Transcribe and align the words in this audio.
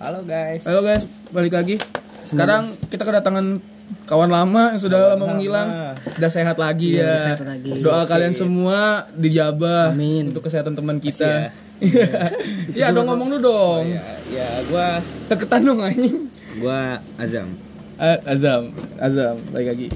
Halo 0.00 0.26
guys. 0.26 0.66
Halo 0.66 0.82
guys, 0.82 1.06
balik 1.30 1.54
lagi. 1.54 1.78
Sekarang 2.26 2.66
kita 2.90 3.06
kedatangan 3.06 3.62
kawan 4.10 4.26
lama 4.26 4.74
yang 4.74 4.80
sudah 4.82 5.14
lama 5.14 5.30
menghilang. 5.30 5.94
Udah 6.18 6.26
sehat 6.26 6.58
lagi 6.58 6.98
Iya, 6.98 7.06
ya. 7.06 7.14
sehat 7.30 7.46
lagi. 7.46 7.78
Doa 7.78 8.02
kalian 8.10 8.34
semua 8.34 9.06
dijabah 9.14 9.94
Amin. 9.94 10.34
untuk 10.34 10.50
kesehatan 10.50 10.74
teman 10.74 10.98
kita. 10.98 11.54
ya. 11.78 12.26
Iya 12.74 12.90
dong 12.90 13.06
ngomong 13.06 13.38
dulu 13.38 13.54
dong. 13.54 13.84
Ya, 13.86 14.02
ya 14.26 14.48
gua 14.66 14.98
Teketan 15.30 15.62
dong 15.62 15.86
anjing. 15.86 16.26
gua 16.58 16.98
Azam. 17.14 17.54
Eh, 18.02 18.18
Azam, 18.26 18.74
Azam, 18.98 19.38
balik 19.54 19.78
lagi. 19.78 19.88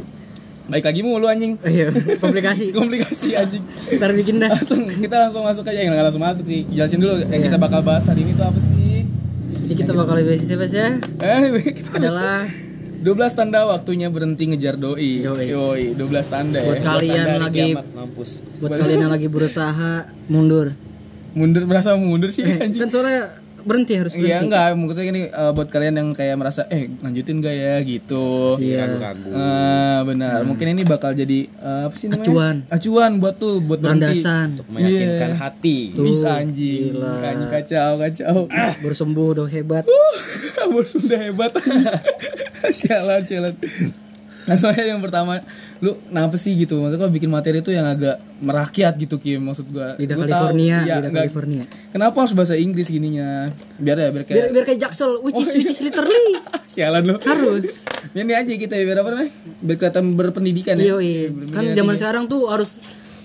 Balik 0.65 0.85
lagi 0.89 1.01
mulu 1.05 1.29
anjing. 1.29 1.61
Oh 1.61 1.69
iya, 1.69 1.93
komplikasi. 2.17 2.73
Komplikasi 2.77 3.37
anjing. 3.37 3.61
Ntar 4.01 4.17
bikin 4.17 4.41
dah. 4.41 4.49
Langsung 4.49 4.89
kita 4.89 5.17
langsung 5.21 5.45
masuk 5.45 5.65
aja, 5.69 5.77
enggak 5.77 6.09
langsung 6.09 6.25
masuk 6.25 6.45
sih. 6.49 6.65
Jelasin 6.73 7.05
dulu 7.05 7.21
yang 7.21 7.43
kita 7.45 7.61
bakal 7.61 7.85
bahas 7.85 8.09
hari 8.09 8.25
ini 8.25 8.33
tuh 8.33 8.49
apa 8.49 8.57
sih? 8.57 9.05
Jadi 9.65 9.75
kita 9.77 9.93
bakal 9.93 10.25
bahas 10.25 10.41
siapa 10.41 10.65
sih? 10.65 10.81
ya? 10.81 10.89
Eh, 11.21 11.41
kita 11.79 12.01
Adalah 12.01 12.49
12 13.05 13.13
tanda 13.37 13.69
waktunya 13.69 14.09
berhenti 14.09 14.49
ngejar 14.49 14.81
doi. 14.81 15.21
Yoi. 15.21 15.53
Yoi, 15.53 15.83
12 16.01 16.33
tanda 16.33 16.57
buat 16.65 16.81
ya. 16.81 16.85
kalian 16.89 17.27
Dari 17.29 17.41
lagi 17.45 17.61
kiamat, 17.77 17.87
mampus. 17.93 18.31
buat 18.57 18.71
kalian 18.73 18.99
yang 19.05 19.13
lagi 19.13 19.29
berusaha 19.29 19.93
mundur. 20.33 20.73
Mundur 21.37 21.69
berasa 21.69 21.93
mundur 21.93 22.33
sih 22.33 22.41
anjing. 22.49 22.81
Kan 22.81 22.89
soalnya 22.89 23.44
berhenti 23.65 23.95
harus 23.97 24.13
berhenti. 24.13 24.31
Iya 24.31 24.37
enggak, 24.41 24.67
maksudnya 24.77 25.05
gini 25.05 25.23
eh, 25.27 25.53
buat 25.53 25.69
kalian 25.69 25.95
yang 25.97 26.09
kayak 26.13 26.37
merasa 26.37 26.65
eh 26.69 26.93
lanjutin 27.01 27.41
gak 27.41 27.53
ya 27.53 27.75
gitu. 27.81 28.55
Iya. 28.57 28.87
Ragu-ragu. 28.87 29.29
Ah, 29.33 30.01
benar. 30.05 30.45
Mungkin 30.45 30.67
ini 30.71 30.83
bakal 30.85 31.13
jadi 31.13 31.49
eh, 31.49 31.83
apa 31.89 31.95
sih 31.97 32.07
namanya? 32.07 32.25
Acuan. 32.25 32.57
Acuan 32.69 33.13
buat 33.19 33.35
tuh 33.37 33.59
buat 33.59 33.81
berhenti. 33.81 34.05
Landasan. 34.15 34.49
Meyakinkan 34.69 35.31
Iya. 35.31 35.39
hati. 35.41 35.79
Bisa 35.91 36.39
anjing. 36.39 36.93
gila. 36.95 37.13
Anjing 37.19 37.51
kacau, 37.51 37.91
kacau. 37.99 38.39
Baru 38.79 38.95
sembuh 38.95 39.27
udah 39.35 39.49
hebat. 39.49 39.85
Bos 40.73 40.91
Sunda 40.91 41.17
hebat 41.17 41.53
Sialan, 42.77 43.21
sialan 43.23 43.55
Nah 44.45 44.55
soalnya 44.55 44.85
yang 44.87 45.01
pertama 45.01 45.41
Lu 45.79 45.97
kenapa 46.03 46.35
sih 46.35 46.53
gitu 46.55 46.77
Maksudnya 46.77 47.01
kalau 47.01 47.11
bikin 47.11 47.29
materi 47.29 47.59
itu 47.59 47.71
yang 47.71 47.87
agak 47.87 48.17
merakyat 48.39 48.95
gitu 48.97 49.17
Kim 49.17 49.41
Maksud 49.43 49.67
gua 49.69 49.95
Lidah 49.95 50.15
Gua 50.15 50.25
California, 50.25 50.77
tahu, 50.77 50.85
iya, 50.85 50.95
lidah 50.95 51.09
enggak. 51.09 51.25
California. 51.25 51.63
Kenapa 51.91 52.17
harus 52.19 52.33
bahasa 52.33 52.55
Inggris 52.55 52.87
gininya 52.87 53.49
Biar 53.77 53.97
ya 53.97 54.09
biar 54.09 54.23
Biar 54.23 54.25
kayak 54.27 54.47
biar 54.51 54.65
kayak 54.65 54.81
Jaksel, 54.81 55.11
which 55.21 55.33
Oh, 55.33 55.41
is 55.41 55.49
iya. 55.49 55.59
which 55.59 55.71
is 55.71 55.81
literally 55.81 56.27
Sialan 56.75 57.03
lu 57.05 57.17
harus. 57.19 57.87
Ini 58.11 58.33
aja 58.35 58.53
kita 58.53 58.75
ya 58.75 58.85
Biar 58.85 58.99
apa 59.01 59.11
namanya 59.11 59.33
Biar 59.59 59.77
kelihatan 59.79 60.05
berpendidikan 60.13 60.75
ya 60.77 60.93
Iya, 60.93 60.97
iya. 61.01 61.29
Kan 61.49 61.65
zaman 61.73 61.95
ya. 61.95 61.99
sekarang 61.99 62.25
tuh 62.27 62.47
harus 62.47 62.77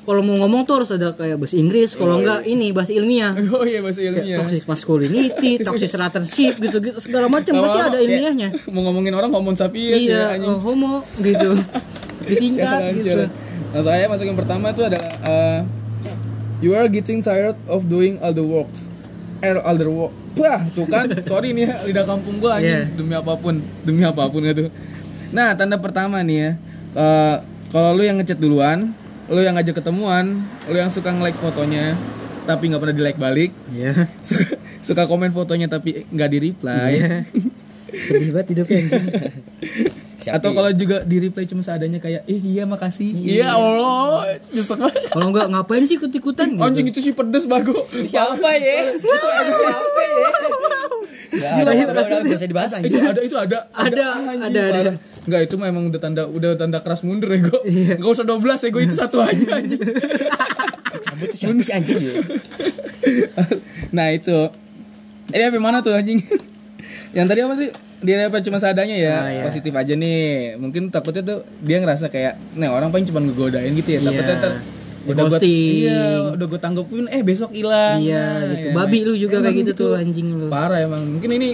kalau 0.09 0.25
mau 0.25 0.41
ngomong 0.41 0.65
tuh 0.65 0.81
harus 0.81 0.89
ada 0.89 1.13
kayak 1.13 1.37
bahasa 1.37 1.53
Inggris, 1.61 1.93
kalau 1.93 2.17
enggak 2.17 2.41
ini 2.49 2.73
bahasa 2.73 2.97
ilmiah. 2.97 3.29
Oh 3.53 3.61
iya 3.61 3.77
bahasa 3.85 4.01
Kayak 4.01 4.25
ilmiah 4.25 4.37
toxic 4.41 4.63
masculinity, 4.65 5.51
toxic 5.69 5.85
relationship 5.93 6.53
gitu-gitu 6.57 6.97
segala 6.97 7.29
macam 7.29 7.53
Nggak 7.53 7.69
pasti 7.69 7.77
ada 7.77 7.89
kayak 7.93 8.07
ilmiahnya. 8.09 8.49
Mau 8.73 8.81
ngomongin 8.89 9.13
orang 9.13 9.29
ngomong 9.29 9.53
sapiens 9.53 10.01
ya 10.01 10.09
Iya, 10.09 10.23
anjing. 10.33 10.49
oh, 10.49 10.57
homo 10.65 11.05
gitu. 11.21 11.53
Disingkat 12.29 12.81
gitu. 12.97 13.29
Nah 13.69 13.81
saya 13.85 14.09
masuk 14.09 14.25
yang 14.25 14.39
pertama 14.39 14.73
itu 14.73 14.81
adalah 14.81 15.13
uh, 15.21 15.59
You 16.59 16.73
are 16.73 16.89
getting 16.89 17.21
tired 17.21 17.55
of 17.69 17.85
doing 17.85 18.17
all 18.17 18.33
the 18.33 18.41
work 18.41 18.65
Er 19.45 19.61
all 19.61 19.77
the 19.77 19.85
work 19.85 20.09
Wah 20.35 20.65
tuh 20.73 20.89
kan 20.89 21.05
Sorry 21.23 21.53
nih 21.53 21.69
ya 21.69 21.75
Lidah 21.85 22.05
kampung 22.09 22.41
gua 22.41 22.57
anjing 22.57 22.89
Iya. 22.89 22.97
Demi 22.97 23.13
apa 23.13 23.37
pun 23.37 23.61
Demi 23.85 24.01
apa 24.01 24.25
pun 24.25 24.41
gitu 24.41 24.73
Nah 25.31 25.53
tanda 25.53 25.77
pertama 25.77 26.19
nih 26.25 26.37
ya 26.41 26.51
uh, 26.97 27.35
Kalau 27.69 27.93
lu 27.93 28.01
yang 28.03 28.17
ngechat 28.17 28.41
duluan 28.41 28.91
Lu 29.29 29.39
yang 29.39 29.55
ngajak 29.55 29.77
ketemuan 29.77 30.41
Lu 30.65 30.75
yang 30.75 30.89
suka 30.89 31.13
nge-like 31.13 31.37
fotonya 31.37 31.93
Tapi 32.43 32.73
nggak 32.73 32.81
pernah 32.81 32.95
di-like 32.97 33.19
balik 33.21 33.51
Iya. 33.69 34.09
suka, 34.27 34.57
suka 34.81 35.03
komen 35.05 35.29
fotonya 35.29 35.69
tapi 35.69 36.03
nggak 36.09 36.29
di-reply 36.29 36.91
Sedih 37.89 38.29
banget 38.29 38.53
hidupnya 38.53 38.77
anjing. 38.85 39.05
Atau 40.29 40.53
kalau 40.53 40.69
juga 40.75 41.01
di-reply 41.01 41.47
cuma 41.47 41.65
seadanya 41.65 41.97
kayak 41.97 42.21
Eh 42.25 42.37
iya 42.37 42.67
makasih 42.67 43.09
Iya 43.17 43.55
Allah 43.55 44.37
Nyesek 44.53 44.77
banget 44.77 45.09
Kalau 45.09 45.25
enggak 45.33 45.47
ngapain 45.49 45.83
sih 45.85 45.97
ikut-ikutan 45.97 46.53
gitu. 46.53 46.61
Anjing 46.61 46.85
itu 46.85 46.99
sih 47.01 47.13
pedes 47.17 47.49
bago. 47.49 47.73
Siapa 47.89 48.49
ya? 48.57 48.93
Itu 48.93 49.09
ada 49.09 49.49
siapa 49.49 50.01
ya? 50.03 50.29
Ya, 51.29 51.61
Gila, 51.61 51.61
udah, 51.61 51.73
ya, 51.77 51.83
udah, 51.85 51.93
udah, 51.93 51.93
maksudnya. 51.93 52.25
nggak 52.25 52.39
usah 52.41 52.49
dibahas 52.49 52.71
itu 52.73 52.77
anjing. 52.81 53.05
ada 53.05 53.21
itu 53.21 53.35
ada. 53.37 53.57
Ada, 53.69 54.05
anjing, 54.17 54.41
ada, 54.41 54.59
ada. 54.59 54.71
parah. 54.73 54.95
Enggak 55.29 55.45
itu 55.45 55.55
memang 55.61 55.93
udah 55.93 56.01
tanda 56.01 56.25
udah 56.25 56.57
tanda 56.57 56.81
keras 56.81 57.05
mundur 57.05 57.29
ya 57.29 57.37
gue. 57.45 57.61
Iya. 57.69 58.01
Enggak 58.01 58.17
usah 58.17 58.25
12 58.25 58.65
ya 58.65 58.69
gue 58.73 58.81
itu 58.81 58.95
satu 58.97 59.17
aja 59.21 59.61
anjing. 59.61 59.77
Cabut 61.05 61.29
siapa 61.37 61.61
sih 61.61 61.73
anjing 61.77 61.99
ya? 62.01 62.13
nah 63.95 64.09
itu. 64.09 64.49
Ini 65.29 65.53
apa 65.53 65.61
mana 65.61 65.85
tuh 65.85 65.93
anjing? 65.93 66.17
Yang 67.17 67.25
tadi 67.29 67.39
apa 67.45 67.53
sih? 67.61 67.69
Dia 67.99 68.25
apa 68.25 68.41
cuma 68.41 68.57
seadanya 68.57 68.97
ya? 68.97 69.15
Ah, 69.21 69.29
iya. 69.29 69.43
Positif 69.45 69.69
aja 69.69 69.93
nih. 69.93 70.57
Mungkin 70.57 70.89
takutnya 70.89 71.21
tuh 71.21 71.39
dia 71.61 71.77
ngerasa 71.77 72.09
kayak, 72.09 72.57
nah 72.57 72.73
orang 72.73 72.89
paling 72.89 73.05
cuma 73.05 73.21
ngegodain 73.21 73.69
gitu 73.77 73.89
ya. 73.93 73.99
Iya. 74.01 74.09
Takutnya 74.09 74.37
Di 74.99 75.13
udah 75.13 75.23
gue 75.31 75.39
iya, 75.47 76.03
udah 76.35 76.45
gue 76.49 76.59
tanggepin 76.59 77.05
eh 77.07 77.21
besok 77.21 77.53
hilang. 77.53 78.01
Iya 78.01 78.25
Nah, 78.25 78.51
gitu. 78.51 78.67
iya, 78.69 78.75
Babi 78.75 78.97
nah. 78.97 79.05
lu 79.05 79.13
juga 79.15 79.35
Emang 79.37 79.45
kayak 79.45 79.57
gitu 79.61 79.71
tuh 79.77 79.91
anjing 79.93 80.27
lu. 80.33 80.47
Parah 80.49 80.79
emang. 80.81 81.01
Mungkin 81.17 81.29
ini 81.37 81.49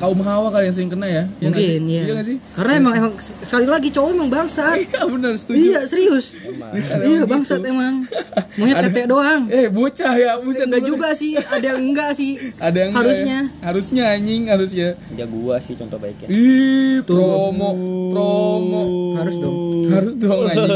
kaum 0.00 0.16
hawa 0.24 0.48
kali 0.48 0.72
yang 0.72 0.74
sering 0.74 0.88
kena 0.88 1.04
ya. 1.04 1.24
Iya? 1.38 1.48
Mungkin 1.52 1.80
iya. 1.84 2.02
Iya 2.08 2.12
nggak 2.16 2.26
sih? 2.26 2.36
Karena 2.56 2.72
emang 2.80 2.94
emang 2.96 3.12
sekali 3.20 3.66
lagi 3.68 3.88
cowok 3.92 4.10
emang 4.16 4.30
bangsat. 4.32 4.76
Iya 4.90 5.02
benar 5.04 5.32
setuju. 5.36 5.56
Iya 5.60 5.80
serius. 5.84 6.26
Iya 6.40 7.20
Emang 7.20 7.28
bangsat 7.28 7.60
gitu. 7.60 7.68
emang. 7.68 7.94
Maunya 8.58 8.74
tete 8.80 9.02
doang. 9.04 9.42
Eh 9.52 9.68
bocah 9.68 10.14
ya, 10.16 10.32
buset 10.40 10.66
Enggak 10.70 10.84
juga 10.88 11.08
sih, 11.12 11.36
ada 11.36 11.66
yang 11.76 11.80
enggak 11.92 12.10
sih. 12.16 12.32
Ada 12.66 12.76
yang 12.80 12.90
enggak 12.96 13.04
harusnya. 13.04 13.38
ya? 13.44 13.66
Harusnya 13.68 14.02
anjing, 14.16 14.42
harusnya. 14.48 14.88
Ya 15.12 15.24
gua 15.28 15.60
sih 15.60 15.74
contoh 15.76 16.00
baiknya. 16.00 16.28
Ih, 16.32 17.04
promo, 17.04 17.76
promo. 18.08 18.82
Harus 19.20 19.36
dong. 19.36 19.56
Harus 19.92 20.14
dong 20.16 20.48
anjing. 20.48 20.72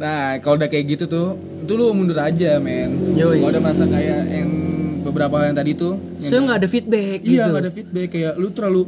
nah, 0.00 0.40
kalau 0.40 0.56
udah 0.56 0.68
kayak 0.72 0.96
gitu 0.96 1.04
tuh, 1.04 1.36
itu 1.36 1.72
lu 1.76 1.92
mundur 1.92 2.16
aja, 2.18 2.56
men. 2.58 3.14
Kalau 3.14 3.50
udah 3.50 3.60
merasa 3.60 3.84
kayak 3.84 4.22
yang 4.30 4.50
beberapa 5.04 5.34
hal 5.36 5.52
yang 5.52 5.58
tadi 5.58 5.72
tuh, 5.72 5.94
yang- 6.18 6.24
Saya 6.24 6.40
nggak 6.42 6.58
ada 6.58 6.68
feedback 6.68 7.18
Iya, 7.20 7.28
gitu. 7.28 7.46
nggak 7.46 7.62
ada 7.62 7.72
feedback 7.72 8.08
kayak 8.10 8.32
lu 8.34 8.48
terlalu 8.50 8.82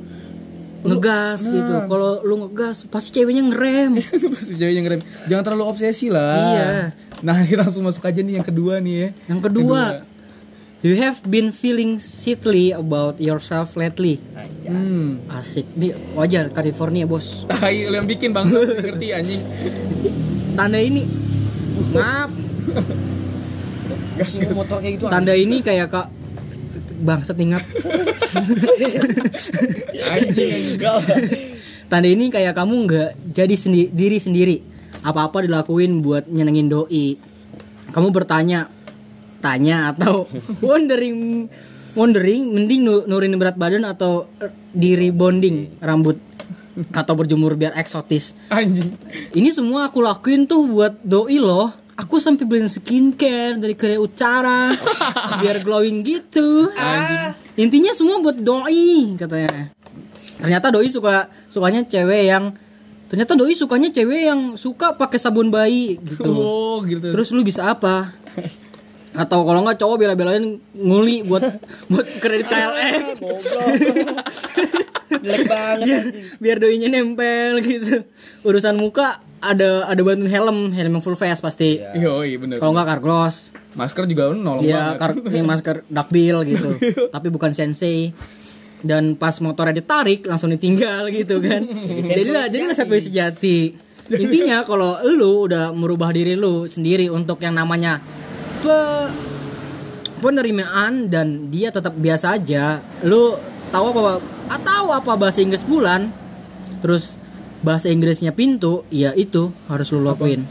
ngegas 0.82 1.40
Nah. 1.42 1.52
gitu. 1.52 1.74
Kalau 1.88 2.10
lu 2.22 2.34
ngegas 2.40 2.76
pasti 2.86 3.08
ceweknya 3.12 3.42
ngerem. 3.44 3.90
pasti 4.34 4.52
ceweknya 4.54 4.82
ngerem. 4.82 5.00
Jangan 5.26 5.42
terlalu 5.44 5.64
obsesi 5.66 6.06
lah. 6.08 6.34
Iya. 6.34 6.68
Nah, 7.18 7.36
ini 7.42 7.54
langsung 7.54 7.82
masuk 7.82 8.02
aja 8.02 8.18
nih 8.18 8.38
yang 8.38 8.46
kedua 8.46 8.78
nih 8.78 8.94
ya. 8.94 9.08
Yang 9.28 9.40
kedua, 9.44 9.80
you 10.80 10.94
have 10.94 11.18
been 11.24 11.50
feeling 11.50 11.98
sickly 11.98 12.70
about 12.70 13.18
yourself 13.18 13.74
lately. 13.74 14.22
Anjay. 14.32 14.70
Hmm. 14.70 15.18
Asik. 15.28 15.66
Nih 15.74 15.90
wajar 16.12 16.48
California, 16.48 17.02
Bos. 17.04 17.44
Tai 17.46 17.72
lu 17.90 17.94
yang 17.94 18.06
bikin 18.06 18.30
bangsa 18.30 18.62
ngerti 18.62 19.06
anjing. 19.10 19.42
Tanda 20.54 20.78
ini 20.78 21.02
Maaf, 21.92 22.32
Semua 24.24 24.64
motor 24.64 24.80
kayak 24.80 24.94
gitu 24.96 25.04
tanda 25.06 25.32
ini 25.32 25.60
kayak 25.60 25.92
Kak 25.92 26.06
bangsat 26.96 27.36
ingat. 27.36 27.60
Anjing 30.06 30.76
enggak 30.76 30.94
lah. 30.96 31.18
Tanda 31.86 32.08
ini 32.08 32.32
kayak 32.32 32.56
kamu 32.56 32.74
nggak 32.88 33.10
jadi 33.30 33.54
sendi- 33.54 33.90
diri 33.92 34.18
sendiri. 34.18 34.56
Apa-apa 35.04 35.44
dilakuin 35.44 36.02
buat 36.02 36.26
nyenengin 36.26 36.66
doi. 36.66 37.14
Kamu 37.92 38.10
bertanya, 38.10 38.66
tanya 39.38 39.94
atau 39.94 40.26
wondering, 40.64 41.46
wondering, 41.94 42.50
mending 42.50 42.82
nu- 42.82 43.06
nurunin 43.06 43.38
berat 43.38 43.54
badan 43.54 43.86
atau 43.86 44.26
eh, 44.42 44.50
di 44.74 44.98
rebonding 44.98 45.78
rambut 45.78 46.18
atau 46.90 47.14
berjemur 47.14 47.54
biar 47.54 47.72
eksotis. 47.78 48.34
Anjing. 48.50 48.92
Ini 49.32 49.48
semua 49.54 49.88
aku 49.88 50.02
lakuin 50.02 50.44
tuh 50.44 50.66
buat 50.66 50.98
doi 51.00 51.38
loh. 51.38 51.70
Aku 51.96 52.20
sampai 52.20 52.44
beliin 52.44 52.68
skincare 52.68 53.56
dari 53.56 53.72
Korea 53.72 53.96
Utara 53.96 54.68
biar 55.40 55.64
glowing 55.64 56.04
gitu. 56.04 56.68
Intinya 57.56 57.96
semua 57.96 58.20
buat 58.20 58.36
doi 58.36 59.16
katanya. 59.16 59.72
Ternyata 60.36 60.68
doi 60.68 60.92
suka 60.92 61.32
sukanya 61.48 61.88
cewek 61.88 62.28
yang 62.28 62.52
ternyata 63.08 63.32
doi 63.32 63.56
sukanya 63.56 63.88
cewek 63.88 64.28
yang 64.28 64.40
suka 64.60 64.92
pakai 65.00 65.16
sabun 65.16 65.48
bayi 65.48 65.96
gitu. 66.04 66.28
Oh, 66.36 66.84
gitu. 66.84 67.16
Terus 67.16 67.32
lu 67.32 67.40
bisa 67.40 67.72
apa? 67.72 68.12
Atau 69.16 69.48
kalau 69.48 69.64
nggak 69.64 69.80
cowok 69.80 69.96
bela-belain 69.96 70.60
nguli 70.76 71.24
buat 71.24 71.40
buat 71.90 72.06
kredit 72.20 72.52
KLX. 72.52 73.24
Biar, 75.16 76.02
biar 76.36 76.56
doinya 76.60 76.92
nempel 76.92 77.64
gitu. 77.64 78.04
Urusan 78.44 78.76
muka 78.76 79.24
ada 79.52 79.86
ada 79.86 80.00
bantuin 80.02 80.30
helm, 80.30 80.58
helm 80.74 80.92
yang 80.98 81.04
full 81.04 81.18
face 81.18 81.38
pasti. 81.38 81.78
Yoi, 81.78 82.40
bener. 82.40 82.58
Kalau 82.58 82.72
nggak 82.74 82.98
carglass, 82.98 83.54
Masker 83.76 84.08
juga 84.08 84.32
nolong 84.32 84.64
banget. 84.64 84.96
kar 84.96 85.12
ini 85.12 85.40
masker 85.52 85.76
dakbil 85.92 86.36
gitu. 86.48 86.70
Tapi 87.14 87.28
bukan 87.28 87.52
sensei. 87.52 88.10
Dan 88.80 89.20
pas 89.20 89.36
motornya 89.44 89.76
ditarik 89.76 90.24
langsung 90.24 90.48
ditinggal 90.48 91.12
gitu 91.12 91.40
kan. 91.44 91.68
jadi 92.08 92.30
lah, 92.32 92.44
jadi 92.48 92.64
lah 92.72 92.76
satu 92.76 92.96
sejati. 92.96 93.76
Intinya 94.16 94.64
kalau 94.64 94.96
lu 95.04 95.50
udah 95.50 95.76
merubah 95.76 96.14
diri 96.14 96.38
lu 96.38 96.64
sendiri 96.64 97.12
untuk 97.12 97.42
yang 97.42 97.52
namanya 97.52 98.00
pe 98.62 98.78
penerimaan 100.22 101.12
dan 101.12 101.52
dia 101.52 101.68
tetap 101.68 101.92
biasa 101.92 102.40
aja 102.40 102.80
lu 103.04 103.36
tahu 103.68 103.92
apa 103.92 104.22
atau 104.48 104.94
apa 104.94 105.12
bahasa 105.18 105.44
Inggris 105.44 105.60
bulan 105.66 106.08
terus 106.80 107.20
bahasa 107.64 107.88
Inggrisnya 107.88 108.32
pintu 108.36 108.84
ya 108.92 109.12
itu 109.16 109.52
harus 109.68 109.88
lu 109.92 110.04
lakuin 110.04 110.44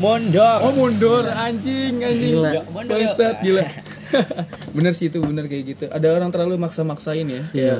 Mondok. 0.00 0.58
Oh 0.64 0.72
mundur 0.72 1.28
anjing 1.28 2.00
anjing. 2.00 2.40
Gila. 2.40 2.64
Bangsat 2.72 3.44
gila. 3.44 3.60
bener 4.76 4.92
sih 4.96 5.12
itu 5.12 5.18
bener 5.22 5.46
kayak 5.46 5.64
gitu. 5.76 5.84
Ada 5.92 6.16
orang 6.16 6.32
terlalu 6.32 6.56
maksa-maksain 6.56 7.26
ya. 7.28 7.42
Kayak 7.52 7.78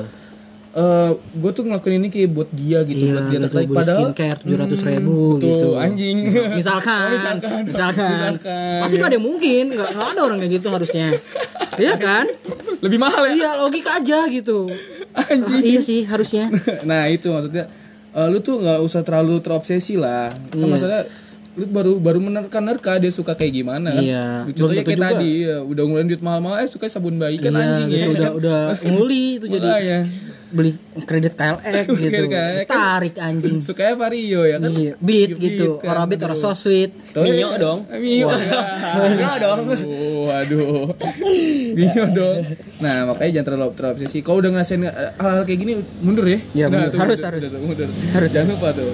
eh 0.71 1.11
gue 1.17 1.51
tuh 1.51 1.67
ngelakuin 1.67 1.99
ini 1.99 2.07
kayak 2.07 2.29
buat 2.31 2.47
dia 2.55 2.79
gitu, 2.87 3.03
Iya, 3.03 3.11
buat 3.11 3.25
dia 3.27 3.33
gitu, 3.35 3.43
tertarik. 3.51 3.67
Padahal 3.75 3.99
skincare 4.07 4.39
700 4.39 4.87
ribu 4.87 5.17
tuh, 5.35 5.43
gitu. 5.43 5.69
anjing. 5.75 6.17
Misalkan, 6.61 7.07
Oh, 7.11 7.11
misalkan, 7.11 7.61
misalkan, 7.67 8.07
Misalkan. 8.07 8.79
pasti 8.79 8.95
gak 8.95 9.09
ada 9.11 9.17
yang 9.19 9.25
mungkin, 9.27 9.63
gak, 9.75 9.89
nggak 9.91 10.07
ada 10.15 10.21
orang 10.23 10.37
kayak 10.39 10.53
gitu 10.63 10.67
harusnya, 10.71 11.11
iya 11.75 11.99
kan? 11.99 12.23
Lebih 12.79 13.03
mahal 13.03 13.19
ya. 13.27 13.33
Iya 13.35 13.49
logika 13.59 13.99
aja 13.99 14.23
gitu. 14.31 14.71
Anjing. 15.11 15.59
Ah, 15.59 15.67
iya 15.75 15.81
sih 15.83 16.07
harusnya. 16.07 16.47
nah 16.87 17.03
itu 17.11 17.27
maksudnya 17.27 17.67
eh, 18.11 18.27
lu 18.27 18.39
tuh 18.39 18.59
nggak 18.59 18.79
usah 18.81 19.01
terlalu 19.01 19.39
terobsesi 19.39 19.95
lah. 19.95 20.31
Kan 20.31 20.57
Iya. 20.57 20.67
maksudnya 20.67 21.01
lu 21.51 21.65
baru 21.65 21.91
baru 21.97 22.19
menerka-nerka 22.19 22.95
dia 22.95 23.09
suka 23.09 23.33
kayak 23.33 23.53
gimana 23.53 23.91
kan. 23.91 23.99
Iya. 23.99 24.25
Contohnya 24.49 24.81
kayak 24.81 24.97
juga. 24.97 25.09
tadi 25.11 25.31
ya, 25.43 25.57
udah 25.59 25.83
ngulangin 25.83 26.07
duit 26.09 26.21
mahal-mahal 26.21 26.57
eh 26.59 26.67
suka 26.67 26.87
sabun 26.87 27.15
bayi 27.15 27.35
kan 27.35 27.51
Iya, 27.51 27.59
anjing 27.61 27.87
gitu, 27.87 27.97
ya. 27.97 28.07
udah 28.09 28.29
udah 28.33 28.59
nguli 28.87 29.23
itu 29.35 29.45
jadi 29.49 29.67
Makanya. 29.67 29.99
beli 30.49 30.71
kredit 31.01 31.33
KLX 31.33 31.85
gitu. 31.89 32.23
KLX. 32.25 32.67
Tarik 32.67 33.15
anjing. 33.17 33.57
Sukanya 33.59 33.95
Vario 33.97 34.41
ya 34.43 34.57
kan. 34.57 34.71
Iya, 34.71 34.93
beat 34.97 35.29
gitu. 35.35 35.75
kan. 35.77 35.91
Orang 35.91 36.07
beat 36.07 36.21
orang 36.21 36.35
so 36.35 36.51
sweet. 36.53 36.95
Tuh, 37.11 37.19
Mio 37.21 37.35
ya. 37.45 37.49
dong. 37.57 37.79
Mio. 37.93 38.27
Mio 39.11 39.31
dong. 39.37 39.59
Oh, 39.85 40.27
aduh. 40.29 40.87
Mio 41.73 42.05
dong. 42.11 42.37
Nah, 42.79 42.95
makanya 43.07 43.31
jangan 43.33 43.47
terlalu 43.49 43.73
terobsesi. 43.73 44.17
Kau 44.21 44.37
udah 44.37 44.51
ngerasain 44.51 44.81
eh, 44.81 44.91
hal-hal 45.13 45.43
kayak 45.43 45.59
gini 45.59 45.73
mundur 45.99 46.23
ya? 46.25 46.39
Iya, 46.53 46.65
Nah, 46.65 46.79
mundur. 46.79 46.89
tuh, 46.89 46.99
Harus, 47.01 47.19
mundur, 47.19 47.31
harus. 47.43 47.51
mundur. 47.61 47.89
Harus. 48.13 48.29
Jangan 48.31 48.47
lupa 48.49 48.67
tuh. 48.71 48.91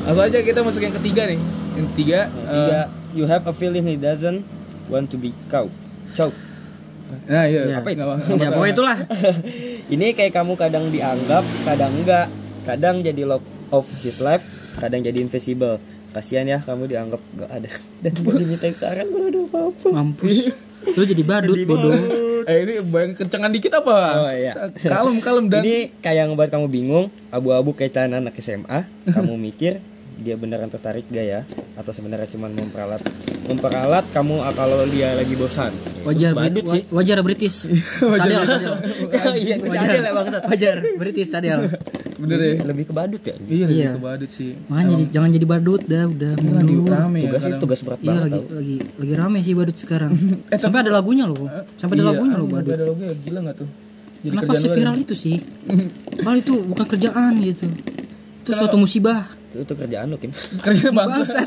Langsung 0.00 0.24
aja 0.24 0.38
kita 0.40 0.60
masuk 0.60 0.80
yang 0.80 0.94
ketiga 0.96 1.22
nih. 1.26 1.38
Yang 1.80 1.88
ketiga, 1.96 2.20
Tiga, 2.28 2.80
you 3.16 3.24
have 3.24 3.44
a 3.48 3.54
feeling 3.56 3.82
he 3.82 3.96
doesn't 3.96 4.44
want 4.86 5.08
to 5.08 5.16
be 5.16 5.32
cow. 5.48 5.64
Cow. 6.12 6.28
nah 7.26 7.42
iya, 7.42 7.66
Iya. 7.66 7.76
apa 7.82 7.88
itu? 7.90 8.04
Ya 8.38 8.48
pokoknya 8.52 8.72
itulah. 8.76 8.96
Ini 9.88 10.06
kayak 10.14 10.30
kamu 10.30 10.54
kadang 10.54 10.84
dianggap, 10.92 11.42
kadang 11.64 11.90
enggak. 11.96 12.28
Kadang 12.62 13.00
jadi 13.00 13.24
love 13.24 13.42
of 13.72 13.88
his 14.04 14.20
life, 14.20 14.44
kadang 14.76 15.00
jadi 15.00 15.18
invisible. 15.18 15.80
Kasihan 16.10 16.44
ya 16.44 16.58
kamu 16.60 16.90
dianggap 16.90 17.22
gak 17.38 17.50
ada 17.50 17.70
dan 18.02 18.12
gak 18.12 18.34
diminta 18.36 18.66
saran 18.74 19.06
kalau 19.08 19.26
ada 19.26 19.40
apa-apa. 19.46 19.88
Mampus. 19.90 20.50
Lu 20.96 21.02
jadi 21.02 21.22
badut 21.24 21.56
bodoh. 21.64 21.94
Eh 22.44 22.64
ini 22.64 22.74
bayang 22.88 23.12
kencengan 23.14 23.52
dikit 23.52 23.78
apa? 23.78 23.96
Oh, 24.16 24.32
iya. 24.32 24.56
Kalem, 24.80 25.20
kalem 25.20 25.46
dan 25.52 25.60
Ini 25.60 25.92
kayak 26.00 26.32
ngebuat 26.32 26.48
kamu 26.48 26.66
bingung, 26.66 27.06
abu-abu 27.28 27.76
kayak 27.76 27.92
celana 27.92 28.18
anak 28.18 28.34
SMA. 28.40 28.88
Kamu 29.06 29.36
mikir 29.36 29.78
dia 30.20 30.34
beneran 30.34 30.66
tertarik 30.66 31.04
gak 31.06 31.24
ya? 31.24 31.40
Atau 31.74 31.90
sebenarnya 31.90 32.28
cuma 32.28 32.46
memperalat 32.46 33.00
memperalat 33.42 34.04
kamu 34.10 34.36
ah, 34.38 34.52
kalau 34.52 34.84
dia 34.86 35.12
lagi 35.12 35.34
bosan. 35.34 35.72
Wajar 36.02 36.32
badut 36.32 36.62
sih. 36.62 36.82
wa- 36.86 37.00
Wajar 37.00 37.18
British. 37.20 37.66
Cadel, 38.20 38.40
cadel. 38.42 38.74
Iya, 39.40 39.56
cadel 39.58 40.02
ya 40.02 40.12
bangsat. 40.12 40.42
Wajar 40.44 40.76
British 40.94 41.28
cadel. 41.28 41.60
bener 42.14 42.36
ya. 42.38 42.54
Lebih 42.62 42.84
ke 42.84 42.92
badut 42.92 43.22
ya. 43.22 43.34
Iya, 43.40 43.64
lebih 43.64 43.76
Iya. 43.76 43.90
ke 43.90 44.02
badut 44.02 44.30
sih. 44.30 44.52
Makanya 44.66 44.88
jadi, 44.92 45.04
jangan 45.10 45.30
jadi 45.32 45.46
badut 45.46 45.82
dah, 45.82 46.04
udah 46.06 46.32
Lagi 46.36 46.46
mundur. 46.68 46.92
rame 46.94 47.18
ya. 47.18 47.24
Tugasnya 47.26 47.48
kadang. 47.48 47.62
tugas 47.64 47.80
berat 47.80 47.98
Iya 47.98 48.06
banget 48.06 48.22
lagi 48.22 48.40
lagi 48.52 48.76
lagi 48.94 49.14
rame 49.16 49.38
sih 49.40 49.54
badut 49.54 49.76
sekarang. 49.78 50.10
Sampai 50.62 50.78
ada 50.80 50.92
lagunya 50.92 51.24
loh. 51.24 51.48
Sampai 51.74 51.94
ada 51.96 52.02
Iya, 52.02 52.10
lagunya 52.12 52.36
loh 52.36 52.46
badut. 52.46 52.70
Ada 52.70 52.84
lagunya 52.86 53.12
gila 53.18 53.38
enggak 53.40 53.56
tuh? 53.56 53.68
Jadi 54.20 54.28
Kenapa 54.30 54.52
seviral 54.54 54.92
ada. 54.92 55.00
itu 55.00 55.14
sih? 55.16 55.36
Padahal 56.14 56.36
itu 56.36 56.52
bukan 56.62 56.86
kerjaan 56.86 57.32
gitu. 57.40 57.64
Itu 58.38 58.50
suatu 58.52 58.76
musibah. 58.76 59.24
Itu, 59.50 59.66
itu 59.66 59.72
kerjaan 59.74 60.06
lu, 60.06 60.16
Kim. 60.16 60.30
kerja 60.64 60.94
bangsa. 60.98 61.42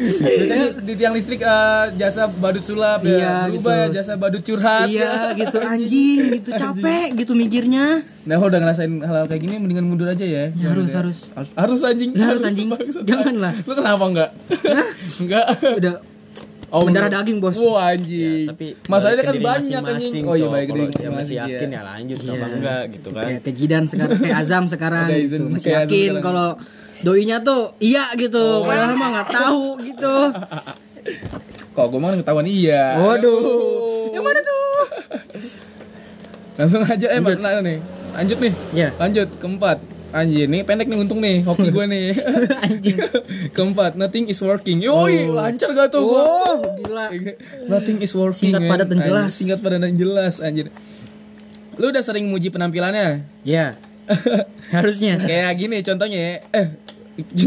Biasanya 0.00 0.80
di 0.80 0.92
tiang 0.96 1.12
listrik 1.12 1.44
eh, 1.44 1.84
jasa 2.00 2.24
badut 2.32 2.64
sulap 2.64 3.04
ya, 3.04 3.12
Iya, 3.12 3.34
berubah 3.52 3.72
gitu. 3.76 3.84
ya 3.84 3.86
jasa 4.00 4.12
badut 4.16 4.42
curhat. 4.42 4.88
Iya 4.88 5.12
gitu 5.36 5.58
anjing 5.60 6.18
gitu 6.40 6.50
capek 6.62 7.08
gitu 7.20 7.32
mikirnya. 7.36 8.00
Nah, 8.24 8.34
kalau 8.40 8.48
udah 8.48 8.60
ngerasain 8.64 8.92
hal-hal 9.04 9.28
kayak 9.28 9.42
gini 9.44 9.60
mendingan 9.60 9.84
mundur 9.84 10.08
aja 10.08 10.24
ya. 10.24 10.48
Ya, 10.56 10.72
harus, 10.72 10.88
harus. 10.96 11.18
harus 11.36 11.52
harus 11.52 11.80
anjing. 11.84 12.16
Ya, 12.16 12.32
harus, 12.32 12.42
anjing. 12.48 12.72
Janganlah. 13.04 13.52
Lu 13.68 13.72
kenapa 13.76 14.04
enggak? 14.08 14.30
enggak. 15.20 15.44
Udah 15.76 15.94
Oh, 16.70 16.86
mendarah 16.86 17.10
daging, 17.10 17.42
Bos. 17.42 17.58
Wah, 17.58 17.90
anjing. 17.90 18.46
Ya, 18.46 18.54
tapi 18.54 18.78
masalahnya 18.86 19.26
ke 19.26 19.34
kan 19.34 19.36
banyak 19.42 19.82
anjing. 19.90 20.22
Oh 20.22 20.34
iya, 20.38 20.46
baik 20.46 20.68
diri 20.70 20.92
dia 20.94 21.10
masih 21.10 21.34
yakin 21.42 21.68
iya. 21.70 21.78
ya 21.78 21.82
lanjut 21.82 22.16
kenapa 22.22 22.46
enggak 22.46 22.82
gitu 22.94 23.08
kan. 23.10 23.24
kayak 23.26 23.56
Jidan 23.58 23.84
sekarang 23.90 24.18
kayak 24.22 24.38
Azam 24.38 24.64
sekarang 24.70 25.06
gitu. 25.10 25.42
Masih 25.50 25.70
yakin 25.74 26.12
kalau 26.22 26.48
doinya 27.02 27.42
tuh 27.42 27.74
iya 27.82 28.06
gitu. 28.14 28.62
Padahal 28.62 28.94
mah 28.94 29.08
nggak 29.18 29.28
tahu 29.34 29.64
gitu. 29.82 30.14
Kok 31.74 31.86
gue 31.90 32.00
mah 32.02 32.14
ketahuan 32.18 32.46
iya. 32.46 32.98
Waduh. 33.02 34.14
Yang 34.14 34.24
mana 34.26 34.40
tuh? 34.42 34.66
Langsung 36.58 36.82
aja 36.86 37.06
eh 37.10 37.18
nah, 37.18 37.62
nih. 37.62 37.78
Lanjut 38.14 38.38
nih. 38.42 38.52
Ya. 38.74 38.88
Lanjut 38.98 39.28
keempat. 39.38 39.78
Anjir 40.10 40.50
nih 40.50 40.66
pendek 40.66 40.90
nih 40.90 40.98
untung 40.98 41.22
nih 41.22 41.46
hoki 41.46 41.70
gue 41.70 41.84
nih. 41.86 42.08
Anjing. 42.66 42.96
keempat 43.54 43.94
nothing 43.94 44.26
is 44.26 44.42
working. 44.42 44.82
Yoi, 44.82 45.30
lancar 45.30 45.70
gak 45.70 45.94
tuh? 45.94 46.02
Oh, 46.02 46.58
gila. 46.82 47.14
Nothing 47.70 48.02
is 48.02 48.12
working. 48.18 48.50
Singkat, 48.50 48.66
padat, 48.66 48.86
dan 48.90 48.98
Anjir, 48.98 49.08
jelas. 49.10 49.30
Singkat 49.38 49.58
padat 49.62 49.80
dan 49.86 49.92
jelas 49.94 50.34
anjir. 50.42 50.66
Lu 51.78 51.94
udah 51.94 52.02
sering 52.02 52.26
muji 52.26 52.50
penampilannya? 52.50 53.22
Ya. 53.46 53.78
Harusnya. 54.74 55.22
kayak 55.22 55.54
gini 55.54 55.78
contohnya 55.86 56.18
ya. 56.18 56.34
Eh, 56.50 56.66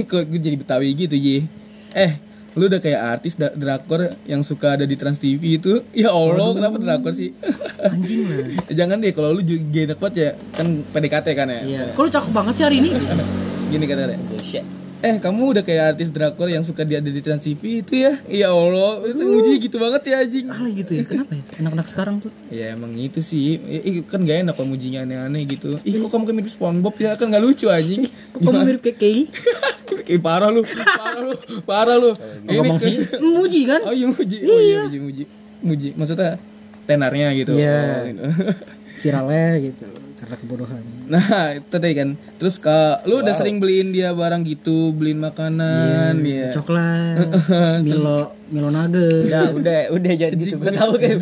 gue 0.07 0.39
jadi 0.39 0.55
Betawi 0.55 0.95
gitu, 0.95 1.19
Ji. 1.19 1.43
Eh, 1.91 2.15
lu 2.53 2.69
udah 2.69 2.77
kayak 2.77 3.01
artis 3.17 3.33
da- 3.33 3.53
drakor 3.53 4.13
yang 4.23 4.45
suka 4.45 4.77
ada 4.77 4.85
di 4.85 4.93
Trans 4.93 5.17
TV 5.17 5.57
itu. 5.57 5.81
Ya 5.91 6.13
Allah, 6.13 6.53
kenapa 6.53 6.77
drakor 6.77 7.13
sih? 7.13 7.33
Anjing 7.81 8.29
lah. 8.29 8.45
Jangan 8.79 9.01
deh 9.01 9.09
kalau 9.09 9.33
lu 9.33 9.41
juga 9.41 9.89
enak 9.89 9.97
banget 9.97 10.15
ya. 10.15 10.29
Kan 10.53 10.85
PDKT 10.85 11.27
kan 11.33 11.47
ya. 11.49 11.61
Iya. 11.61 11.83
Lu 11.93 12.09
cakep 12.09 12.29
banget 12.29 12.53
sih 12.53 12.63
hari 12.63 12.77
ini? 12.77 12.89
Gini 13.73 13.85
kata-kata. 13.89 14.15
Bullshit. 14.29 14.82
Eh 15.03 15.19
kamu 15.19 15.51
udah 15.51 15.63
kayak 15.67 15.83
artis 15.93 16.15
drakor 16.15 16.47
yang 16.47 16.63
suka 16.63 16.87
dia 16.87 17.03
ada 17.03 17.11
di 17.11 17.19
Trans 17.19 17.43
TV 17.43 17.83
itu 17.83 17.91
ya? 17.91 18.15
Ya 18.23 18.55
Allah, 18.55 19.03
itu 19.03 19.19
nguji 19.19 19.67
gitu 19.67 19.75
banget 19.75 20.07
ya 20.07 20.23
anjing. 20.23 20.47
Ah 20.47 20.63
gitu 20.63 20.95
ya. 20.95 21.03
Kenapa 21.03 21.35
ya? 21.35 21.43
Anak-anak 21.59 21.87
sekarang 21.91 22.15
tuh. 22.23 22.31
Ya 22.47 22.71
emang 22.71 22.95
itu 22.95 23.19
sih, 23.19 23.59
Ya, 23.59 23.83
kan 24.07 24.23
gak 24.23 24.47
enak 24.47 24.55
kalau 24.55 24.71
mujinya 24.71 25.03
aneh-aneh 25.03 25.43
gitu. 25.43 25.75
Ih 25.83 25.99
kok 25.99 26.07
kamu 26.07 26.23
kayak 26.23 26.37
mirip 26.39 26.51
SpongeBob 26.55 26.95
ya? 26.95 27.19
Kan 27.19 27.35
gak 27.35 27.43
lucu 27.43 27.67
anjing. 27.67 28.07
Kok 28.31 28.39
kamu 28.47 28.59
mirip 28.63 28.79
kayak 28.79 28.95
Kei? 28.95 29.27
Ih 30.15 30.19
parah 30.23 30.47
lu, 30.47 30.63
parah 30.63 31.19
lu, 31.19 31.35
parah 31.67 31.97
lu. 31.99 32.11
Ini 32.47 32.69
ke- 32.79 33.19
muji 33.19 33.61
kan? 33.67 33.81
Oh 33.83 33.91
iya 33.91 34.07
muji, 34.07 34.37
oh 34.47 34.59
iya 34.59 34.81
muji, 34.87 34.99
muji, 35.03 35.23
muji. 35.59 35.89
Maksudnya 35.99 36.39
tenarnya 36.87 37.27
gitu. 37.35 37.59
Iya. 37.59 37.75
Oh, 37.75 37.99
gitu. 38.07 38.23
Viralnya 39.03 39.47
gitu. 39.59 39.85
Karena 40.23 40.35
kebodohan. 40.39 40.83
Nah 41.03 41.51
itu 41.59 41.67
tadi 41.67 41.91
kan. 41.99 42.15
Terus 42.39 42.55
ke, 42.63 43.03
lu 43.11 43.19
udah 43.19 43.35
sering 43.35 43.59
beliin 43.59 43.91
dia 43.91 44.15
barang 44.15 44.39
gitu, 44.47 44.95
beliin 44.95 45.19
makanan, 45.19 46.15
ya. 46.23 46.55
Coklat. 46.55 47.27
Milo 47.85 48.31
Milo 48.47 48.71
nugget. 48.71 49.27
Udah, 49.27 49.43
udah, 49.51 49.77
udah 49.91 50.13
jadi 50.15 50.31
gitu. 50.31 50.63
Gue 50.63 50.71
tahu 50.71 50.95
kayak 50.95 51.19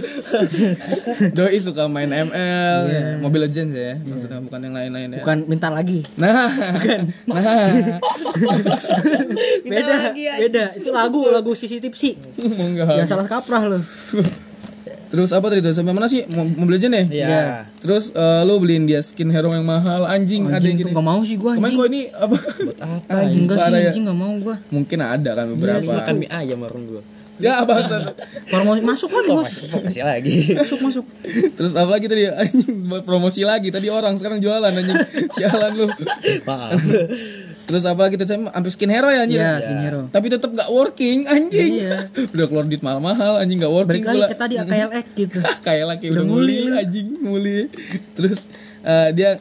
Doi 1.38 1.58
suka 1.58 1.89
main 1.89 2.13
ML, 2.13 2.79
ya. 2.93 3.01
Mobile 3.17 3.50
Legends 3.50 3.74
ya, 3.74 3.98
maksudnya 4.05 4.38
bukan 4.46 4.60
yang 4.70 4.75
lain-lain 4.77 5.10
ya. 5.17 5.24
Bukan 5.25 5.38
minta 5.50 5.74
lagi. 5.74 6.05
Nah, 6.22 6.46
nah, 7.25 7.65
Beda, 9.65 9.98
beda. 10.13 10.65
Itu 10.77 10.89
lagu, 10.93 11.25
lagu 11.34 11.51
Sisi 11.58 11.81
Tipsi. 11.81 12.13
enggak. 12.38 13.01
Yang 13.01 13.17
salah 13.17 13.25
kaprah 13.25 13.65
lu. 13.65 13.79
Terus 15.12 15.30
apa 15.30 15.46
tadi 15.46 15.60
tuh? 15.60 15.74
Sampai 15.74 15.91
mana 15.91 16.08
sih? 16.08 16.24
Mo- 16.25 16.56
Mobile 16.56 16.80
Legends 16.80 16.96
ya? 16.96 17.03
Iya. 17.06 17.44
Terus 17.77 18.10
eh, 18.10 18.41
lu 18.41 18.58
beliin 18.58 18.84
dia 18.84 19.00
skin 19.00 19.27
hero 19.27 19.51
yang 19.51 19.63
mahal, 19.63 20.03
anjing, 20.06 20.48
ada 20.48 20.58
yang 20.58 20.74
Anjing 20.74 20.75
tuh 20.80 20.88
gini. 20.88 20.96
gak 20.96 21.06
mau 21.06 21.20
sih 21.22 21.36
gua 21.36 21.51
Kemarin 21.53 21.68
anjing. 21.68 21.77
kok 21.77 21.88
ini 21.88 22.01
apa? 22.10 22.36
Anjing 23.20 23.41
enggak 23.44 23.58
sih, 23.60 23.72
ya. 23.74 23.80
anjing 23.86 24.03
gak 24.06 24.18
mau 24.18 24.34
gua. 24.38 24.56
Mungkin 24.70 25.00
ada 25.00 25.32
kan 25.34 25.46
beberapa. 25.50 25.91
makan 25.94 26.15
mie 26.18 26.30
ayam 26.30 26.60
warung 26.60 26.86
gue. 26.88 27.03
Ya 27.41 27.65
bangsa. 27.65 28.13
Promosi 28.46 28.86
masuk 28.94 29.10
lagi, 29.12 29.30
Bos. 29.32 29.51
Kasih 29.65 30.06
lagi. 30.06 30.53
Masuk, 30.53 30.77
masuk. 30.80 31.06
Terus 31.51 31.74
apa 31.74 31.89
lagi 31.89 32.06
tadi? 32.06 32.30
Anjing 32.30 32.86
buat 32.86 33.01
promosi 33.01 33.41
lagi. 33.41 33.68
Tadi 33.68 33.89
orang 33.89 34.13
sekarang 34.15 34.38
jualan 34.38 34.70
anjing. 34.70 34.94
Sialan 35.34 35.74
lu. 35.74 35.89
Maaf. 36.46 36.77
Terus 37.68 37.84
apa 37.88 38.01
lagi 38.08 38.15
tadi? 38.18 38.30
Sampai 38.36 38.72
skin 38.72 38.91
hero 38.91 39.10
ya 39.12 39.24
anjing. 39.24 39.39
Iya, 39.41 39.53
skin 39.63 39.80
hero. 39.82 40.01
Tapi 40.10 40.25
tetap 40.32 40.50
gak 40.51 40.70
working 40.70 41.25
anjing. 41.30 41.72
Iya. 41.82 42.12
Udah 42.34 42.46
keluar 42.50 42.65
duit 42.68 42.84
mahal-mahal 42.84 43.41
anjing 43.41 43.62
gak 43.62 43.74
working 43.74 44.03
Balik 44.03 44.27
lagi 44.27 44.34
ke 44.34 44.38
tadi 44.38 44.56
AKLX 44.60 45.06
gitu. 45.15 45.39
kayak 45.68 45.86
laki 45.88 46.06
udah, 46.10 46.15
Udah 46.15 46.25
muli, 46.25 46.60
muli 46.68 46.77
anjing 46.77 47.08
muli 47.22 47.60
terus 48.18 48.46
eh, 48.82 49.10
dia 49.13 49.38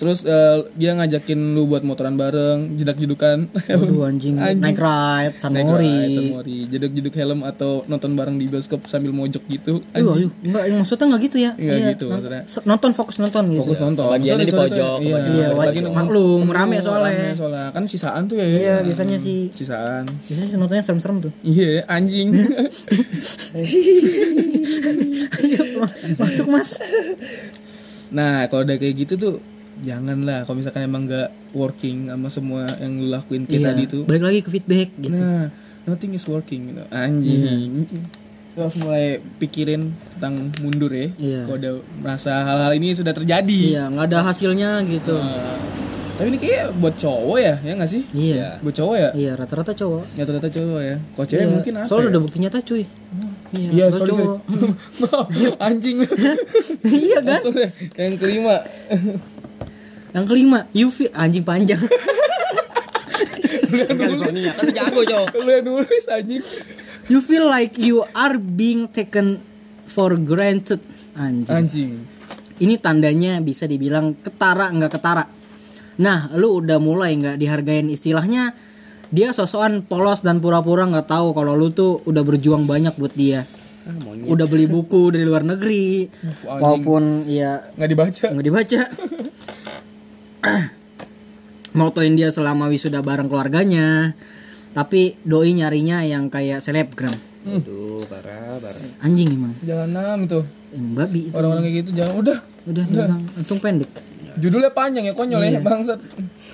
Terus 0.00 0.24
eh, 0.24 0.64
dia 0.74 0.96
ngajakin 0.96 1.52
lu 1.52 1.68
buat 1.68 1.84
motoran 1.84 2.16
bareng, 2.16 2.72
jedak-jedukan. 2.74 3.52
Aduh 3.68 4.00
anjing, 4.08 4.32
naik 4.32 4.74
ride, 4.74 5.36
Naik 5.44 5.68
ride, 5.70 6.16
Sanmori. 6.16 6.58
Jeduk-jeduk 6.66 7.12
helm 7.12 7.44
atau 7.44 7.84
nonton 7.84 8.16
bareng 8.16 8.34
di 8.34 8.48
bioskop 8.48 8.88
sambil 8.88 9.12
mojok 9.12 9.44
gitu. 9.46 9.84
Aduh, 9.92 10.16
aduh, 10.16 10.32
enggak, 10.40 10.64
yang 10.64 10.78
maksudnya 10.80 11.04
enggak 11.04 11.22
gitu 11.22 11.36
ya. 11.38 11.52
Enggak 11.52 11.76
Iya, 11.76 11.88
gitu 11.92 12.04
maksudnya. 12.08 12.42
Nonton 12.64 12.90
fokus 12.90 13.16
nonton 13.20 13.44
gitu. 13.50 13.60
Fokus 13.60 13.78
nonton. 13.78 14.08
Kebagiannya 14.08 14.46
di 14.46 14.54
pojok, 14.56 14.98
Iya. 14.98 15.18
Iya, 15.20 15.46
lagi 15.50 15.58
wajib 15.78 15.82
maklum, 15.92 16.48
rame 16.48 16.76
soalnya. 16.80 17.12
Rame 17.12 17.36
soalnya. 17.36 17.66
Kan 17.70 17.84
sisaan 17.84 18.22
tuh 18.24 18.40
ya. 18.40 18.46
Iya, 18.48 18.76
biasanya 18.80 19.20
sih 19.20 19.52
Sisaan. 19.52 20.08
biasanya 20.08 20.48
sih 20.48 20.56
nontonnya 20.56 20.80
serem-serem 20.80 21.16
tuh. 21.20 21.32
Iya, 21.44 21.84
anjing. 21.84 22.28
Ayo, 25.36 25.60
ma- 25.80 25.92
masuk 26.18 26.46
Mas. 26.48 26.80
nah, 28.08 28.48
kalau 28.48 28.64
udah 28.64 28.76
kayak 28.76 28.96
gitu 28.98 29.14
tuh 29.14 29.34
janganlah 29.80 30.42
kalau 30.42 30.56
misalkan 30.56 30.82
emang 30.82 31.04
nggak 31.04 31.28
working 31.52 32.06
sama 32.06 32.28
semua 32.28 32.68
yang 32.76 32.96
lu 32.96 33.08
lakuin 33.08 33.44
kayak 33.44 33.56
Iya, 33.56 33.68
tadi 33.68 33.82
tuh. 33.86 34.02
balik 34.04 34.22
lagi 34.22 34.40
ke 34.40 34.50
feedback 34.50 34.88
gitu. 34.96 35.16
Nah, 35.16 35.48
nothing 35.84 36.12
is 36.12 36.24
working 36.24 36.70
gitu. 36.70 36.82
Anjing. 36.90 37.84
Lu 38.50 38.60
harus 38.60 38.76
mulai 38.76 39.06
pikirin 39.36 39.90
tentang 40.14 40.50
mundur 40.58 40.90
ya. 40.90 41.08
Iya. 41.14 41.40
Kalau 41.44 41.56
udah 41.56 41.74
merasa 41.96 42.32
hal-hal 42.40 42.72
ini 42.74 42.92
sudah 42.92 43.10
terjadi. 43.10 43.60
Iya, 43.72 43.82
nggak 43.88 44.06
ada 44.06 44.18
hasilnya 44.24 44.82
gitu. 44.84 45.14
Nah, 45.14 45.56
tapi 46.14 46.26
ini 46.28 46.38
kayak 46.38 46.76
buat 46.76 46.94
cowok 46.94 47.38
ya, 47.38 47.54
ya 47.62 47.72
nggak 47.74 47.88
sih? 47.88 48.02
Iya. 48.12 48.60
Buat 48.60 48.76
cowok 48.76 48.94
ya? 48.94 49.10
Iya, 49.14 49.32
rata-rata 49.34 49.72
cowok. 49.72 50.04
Ya 50.12 50.22
ternyata 50.22 50.48
cowok 50.50 50.80
ya. 50.82 50.96
Kalau 51.00 51.26
cewek 51.26 51.40
Iya, 51.40 51.48
mungkin 51.48 51.72
apa? 51.78 51.86
Soalnya 51.88 52.04
ya? 52.04 52.10
udah 52.12 52.20
bukti 52.20 52.36
nyata 52.38 52.58
cuy. 52.60 52.84
Iya, 53.50 53.68
Iya, 53.72 53.84
kalau 53.90 53.98
sorry. 53.98 54.14
Anjing. 55.66 55.96
iya 57.02 57.18
kan? 57.18 57.34
Langsung 57.34 57.54
deh. 57.56 57.70
Yang 57.96 58.14
kelima. 58.18 58.56
Yang 60.10 60.24
kelima, 60.26 60.66
UV 60.72 61.10
anjing 61.12 61.42
panjang. 61.42 61.78
California 63.70 64.50
kan 64.50 64.66
jago 64.68 65.00
cowok 65.02 65.28
Lu 65.36 65.48
yang 65.48 65.64
nulis 65.64 66.04
anjing. 66.08 66.42
you 67.06 67.18
feel 67.20 67.46
like 67.46 67.78
you 67.78 68.02
are 68.12 68.34
being 68.36 68.86
taken 68.88 69.38
for 69.86 70.14
granted. 70.16 70.82
Anjing. 71.14 71.46
Anjing. 71.48 71.92
Ini 72.58 72.74
tandanya 72.76 73.38
bisa 73.38 73.64
dibilang 73.64 74.14
ketara 74.16 74.68
nggak 74.68 74.92
ketara. 74.92 75.24
Nah, 75.96 76.32
lu 76.32 76.58
udah 76.58 76.78
mulai 76.78 77.14
nggak 77.14 77.36
dihargain 77.36 77.86
istilahnya 77.86 78.52
dia 79.06 79.30
sosokan 79.30 79.82
polos 79.82 80.20
dan 80.20 80.38
pura-pura 80.38 80.86
nggak 80.86 81.06
tahu 81.06 81.30
kalau 81.30 81.54
lu 81.54 81.70
tuh 81.70 81.98
udah 82.04 82.22
berjuang 82.22 82.64
banyak 82.64 82.94
buat 82.94 83.10
dia. 83.12 83.42
ah, 83.80 83.94
monyet 83.96 84.28
Udah 84.28 84.46
beli 84.46 84.66
buku 84.66 85.10
dari 85.10 85.24
luar 85.24 85.42
negeri. 85.42 86.06
anjing. 86.06 86.46
Walaupun 86.46 87.02
ya 87.26 87.70
Nggak 87.74 87.88
dibaca. 87.88 88.24
nggak 88.28 88.46
dibaca. 88.46 88.80
Motoin 91.78 92.14
dia 92.14 92.28
selama 92.28 92.66
wisuda 92.66 93.00
bareng 93.00 93.30
keluarganya. 93.30 94.14
Tapi 94.70 95.18
doi 95.22 95.50
nyarinya 95.52 96.02
yang 96.02 96.30
kayak 96.30 96.62
selebgram. 96.62 97.14
aduh 97.40 98.04
parah 98.04 98.60
parah 98.60 98.84
Anjing 99.00 99.32
emang. 99.32 99.54
Jangan 99.60 100.22
itu. 100.22 100.40
Yang 100.70 100.86
babi 100.92 101.20
itu. 101.26 101.34
Orang-orang 101.34 101.62
kayak 101.66 101.76
gitu 101.82 101.90
jangan 101.96 102.14
udah. 102.20 102.38
Udah, 102.68 102.84
udah. 102.86 103.06
Untung 103.34 103.58
pendek. 103.58 103.90
Judulnya 104.38 104.70
panjang 104.70 105.04
ya 105.04 105.14
konyol 105.16 105.42
ya 105.42 105.58
bangsat. 105.58 105.98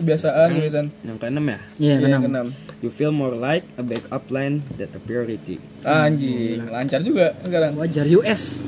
Kebiasaan 0.00 0.49
kebiasaan. 0.50 0.87
yang 1.05 1.16
keenam 1.16 1.45
ya 1.47 1.59
Iya, 1.76 1.95
Iya, 1.95 1.97
kenapa? 2.00 2.23
keenam. 2.25 2.49
you 2.81 2.90
feel 2.93 3.09
more 3.09 3.33
like 3.33 3.64
a 3.76 3.85
backup 3.85 4.28
line 4.28 4.61
than 4.76 4.88
a 4.90 5.00
priority 5.00 5.57
Anjing, 5.81 6.61
lancar 6.69 7.00
juga 7.00 7.33
sekarang. 7.40 7.73
Wajar 7.76 8.05
US. 8.12 8.64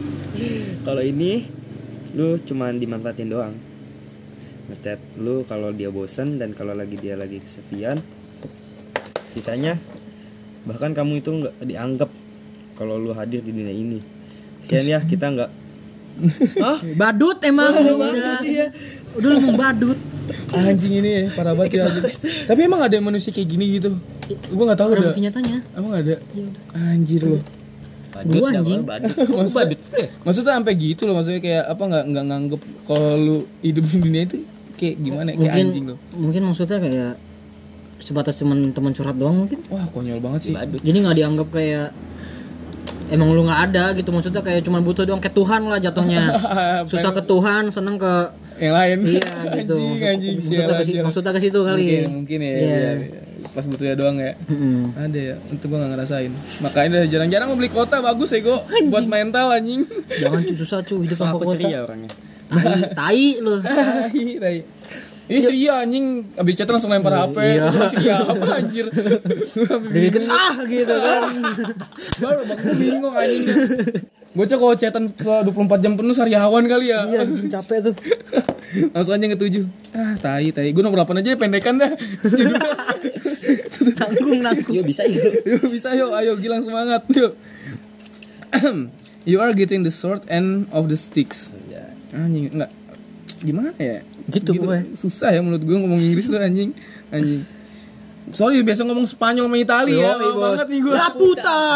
kalau 0.81 1.01
ini 1.01 1.45
lu 2.13 2.39
cuman 2.39 2.77
dimanfaatin 2.77 3.29
doang 3.29 3.53
ngechat 4.69 5.01
lu 5.17 5.43
kalau 5.49 5.73
dia 5.73 5.89
bosan 5.89 6.37
dan 6.37 6.53
kalau 6.53 6.77
lagi 6.77 7.01
dia 7.01 7.17
lagi 7.17 7.41
kesepian 7.41 7.99
sisanya 9.33 9.81
bahkan 10.69 10.93
kamu 10.93 11.25
itu 11.25 11.31
nggak 11.33 11.55
dianggap 11.65 12.11
kalau 12.77 13.01
lu 13.01 13.17
hadir 13.17 13.41
di 13.41 13.53
dunia 13.53 13.73
ini 13.73 14.01
Kasian 14.59 14.85
ya 14.85 14.99
kita 15.01 15.33
nggak 15.33 15.51
Hah? 16.65 16.83
Badut 16.99 17.39
emang 17.47 17.71
udah. 17.79 18.43
Udah 19.15 19.31
lu 19.39 19.55
badut. 19.55 19.99
Anjing 20.51 21.01
ini 21.01 21.11
ya, 21.15 21.23
parah 21.33 21.55
banget 21.55 21.81
ya. 21.81 21.87
Tapi 22.45 22.61
emang 22.67 22.83
ada 22.83 22.99
manusia 22.99 23.31
kayak 23.31 23.49
gini 23.49 23.79
gitu. 23.79 23.95
Gua 24.51 24.69
nggak 24.69 24.81
tahu 24.83 24.89
Ada 24.93 24.99
dah. 24.99 25.07
bukti 25.09 25.21
nyatanya. 25.25 25.57
Emang 25.79 25.93
ada? 25.95 26.19
Anjir 26.75 27.23
loh. 27.23 27.43
Gua 28.29 28.51
anjing. 28.51 28.83
Maksud, 29.31 29.79
maksudnya 30.27 30.59
sampai 30.59 30.75
gitu 30.75 31.07
loh 31.07 31.15
maksudnya 31.17 31.39
kayak 31.39 31.65
apa 31.71 31.83
nggak 31.87 32.05
nggak 32.11 32.25
nganggep 32.35 32.61
kalau 32.85 33.11
lu 33.15 33.37
hidup 33.63 33.85
di 33.87 33.97
dunia 34.03 34.23
itu 34.27 34.39
kayak 34.79 34.97
gimana 34.97 35.29
kayak 35.29 35.43
Mungkin 35.43 35.65
anjing 35.67 35.85
loh. 35.85 35.99
mungkin 36.15 36.43
maksudnya 36.45 36.79
kayak 36.79 37.13
sebatas 37.99 38.35
teman 38.35 38.71
teman 38.71 38.93
curhat 38.93 39.15
doang 39.15 39.37
mungkin. 39.37 39.59
Wah 39.69 39.85
konyol 39.87 40.19
banget 40.19 40.41
sih. 40.45 40.53
Jadi 40.55 40.97
nggak 40.97 41.17
dianggap 41.17 41.49
kayak 41.51 41.91
emang 43.09 43.29
lu 43.31 43.43
nggak 43.43 43.61
ada 43.67 43.85
gitu 43.93 44.09
maksudnya 44.11 44.39
kayak 44.39 44.63
cuma 44.63 44.79
butuh 44.79 45.03
doang 45.03 45.19
ke 45.19 45.29
Tuhan 45.29 45.65
lah 45.65 45.77
jatuhnya. 45.77 46.23
Susah 46.91 47.11
ke 47.11 47.23
Tuhan, 47.23 47.69
seneng 47.69 47.97
ke 47.97 48.13
Yang 48.59 48.75
lain. 48.75 48.99
iya 49.07 49.31
gitu. 49.57 49.77
anjing 49.77 50.03
anjing. 50.15 50.35
Maksudnya 50.37 50.57
ke, 50.59 50.73
Sialan, 50.73 50.85
sialan. 50.85 51.05
maksudnya 51.05 51.33
ke 51.33 51.41
situ 51.41 51.61
kali. 51.61 51.85
Mungkin, 51.85 52.11
mungkin 52.13 52.39
ya. 52.39 52.49
Iya. 52.49 52.59
iya, 52.61 52.91
iya. 52.97 53.21
Pas 53.49 53.65
butuhnya 53.65 53.95
doang 53.95 54.17
ya. 54.17 54.35
Mm-mm. 54.45 54.93
Ada 54.95 55.19
ya, 55.25 55.35
itu 55.49 55.65
gua 55.65 55.79
gak 55.79 55.91
ngerasain 55.95 56.33
Makanya 56.59 56.89
udah 56.93 57.07
jarang-jarang 57.07 57.47
mau 57.47 57.57
beli 57.57 57.71
kota 57.71 57.97
bagus 57.99 58.29
ya 58.29 58.41
go 58.41 58.61
Buat 58.91 59.07
mental 59.07 59.47
anjing 59.53 59.87
Jangan 60.11 60.43
cuy 60.43 60.57
susah 60.59 60.79
cuy 60.83 61.07
hidup 61.07 61.17
tanpa 61.17 61.39
kota. 61.39 61.55
ceria 61.55 61.79
orangnya 61.81 62.11
Tai, 62.49 63.25
lu. 63.45 63.55
Tai, 63.65 64.27
tai. 64.41 64.59
Ini 65.29 65.45
ceria 65.45 65.85
anjing. 65.85 66.25
Abis 66.41 66.57
chat 66.57 66.65
langsung 66.73 66.89
lempar 66.89 67.13
HP 67.13 67.37
Iya. 67.37 67.69
Terus 67.69 67.89
ceria 67.93 68.17
apa 68.25 68.47
anjir? 68.65 68.87
Bikin 69.93 70.25
ah 70.25 70.57
gitu 70.65 70.95
kan. 70.97 71.33
Baru 72.25 72.41
bang 72.49 72.59
gue 72.65 72.75
bingung 72.81 73.13
anjing. 73.13 73.47
Bocah 74.33 74.57
kalau 74.57 74.73
chatan 74.73 75.05
selama 75.21 75.77
24 75.77 75.85
jam 75.85 75.93
penuh 76.01 76.17
sariawan 76.17 76.65
kali 76.65 76.89
ya. 76.89 77.05
Iya 77.05 77.29
anjing 77.29 77.53
capek 77.53 77.93
tuh. 77.93 77.95
Langsung 78.97 79.21
aja 79.21 79.25
ngetujuh. 79.29 79.69
Ah 79.93 80.17
tai 80.17 80.49
tai. 80.49 80.73
Gue 80.73 80.81
nomor 80.81 81.05
8 81.05 81.21
aja 81.21 81.37
ya, 81.37 81.37
pendekan 81.37 81.77
dah. 81.77 81.93
Tanggung 84.01 84.41
nanggung. 84.41 84.81
yuk 84.81 84.85
bisa 84.89 85.05
yuk 85.05 85.45
Yuk 85.45 85.65
bisa 85.69 85.91
yuk 85.97 86.13
Ayo 86.13 86.37
Gilang 86.39 86.63
semangat 86.63 87.05
yuk 87.13 87.33
You 89.29 89.45
are 89.45 89.53
getting 89.53 89.85
the 89.85 89.93
short 89.93 90.25
end 90.33 90.73
of 90.73 90.89
the 90.89 90.97
sticks 90.97 91.53
Anjing 92.15 92.53
enggak. 92.53 92.71
Gimana 93.39 93.71
ya? 93.79 94.03
Gitu, 94.29 94.51
pokoknya. 94.57 94.85
Susah 94.99 95.31
ya 95.31 95.41
menurut 95.45 95.63
gue 95.63 95.77
ngomong 95.79 96.01
Inggris 96.01 96.27
tuh 96.27 96.41
anjing. 96.41 96.75
Anjing. 97.15 97.43
Sorry 98.35 98.61
biasa 98.61 98.85
ngomong 98.85 99.09
Spanyol 99.09 99.49
sama 99.49 99.57
Itali 99.57 99.95
ya. 99.97 100.17
Lama 100.17 100.29
banget 100.37 100.67
nih 100.69 100.81
gue 100.85 100.95
La 100.95 101.09
puta. 101.13 101.61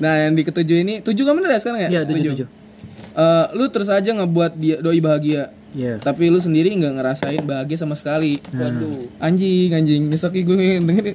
Nah 0.00 0.16
yang 0.16 0.32
di 0.32 0.48
ketujuh 0.48 0.80
ini 0.80 1.04
Tujuh 1.04 1.28
kan 1.28 1.36
bener 1.36 1.52
ya 1.52 1.60
sekarang 1.60 1.80
ya? 1.84 1.88
Iya, 1.92 2.00
tujuh, 2.08 2.32
tujuh. 2.32 2.48
Eh, 3.10 3.46
lu 3.58 3.68
terus 3.68 3.92
aja 3.92 4.10
ngebuat 4.16 4.56
dia 4.56 4.80
doi 4.80 5.02
bahagia. 5.02 5.52
Iya. 5.70 6.02
tapi 6.02 6.26
lu 6.34 6.42
sendiri 6.42 6.66
nggak 6.74 6.98
ngerasain 6.98 7.46
bahagia 7.46 7.78
sama 7.78 7.94
sekali. 7.94 8.42
Waduh. 8.50 9.06
Anjing 9.22 9.70
anjing. 9.70 10.02
Nyesek 10.10 10.42
gue 10.42 10.82
denger 10.82 11.14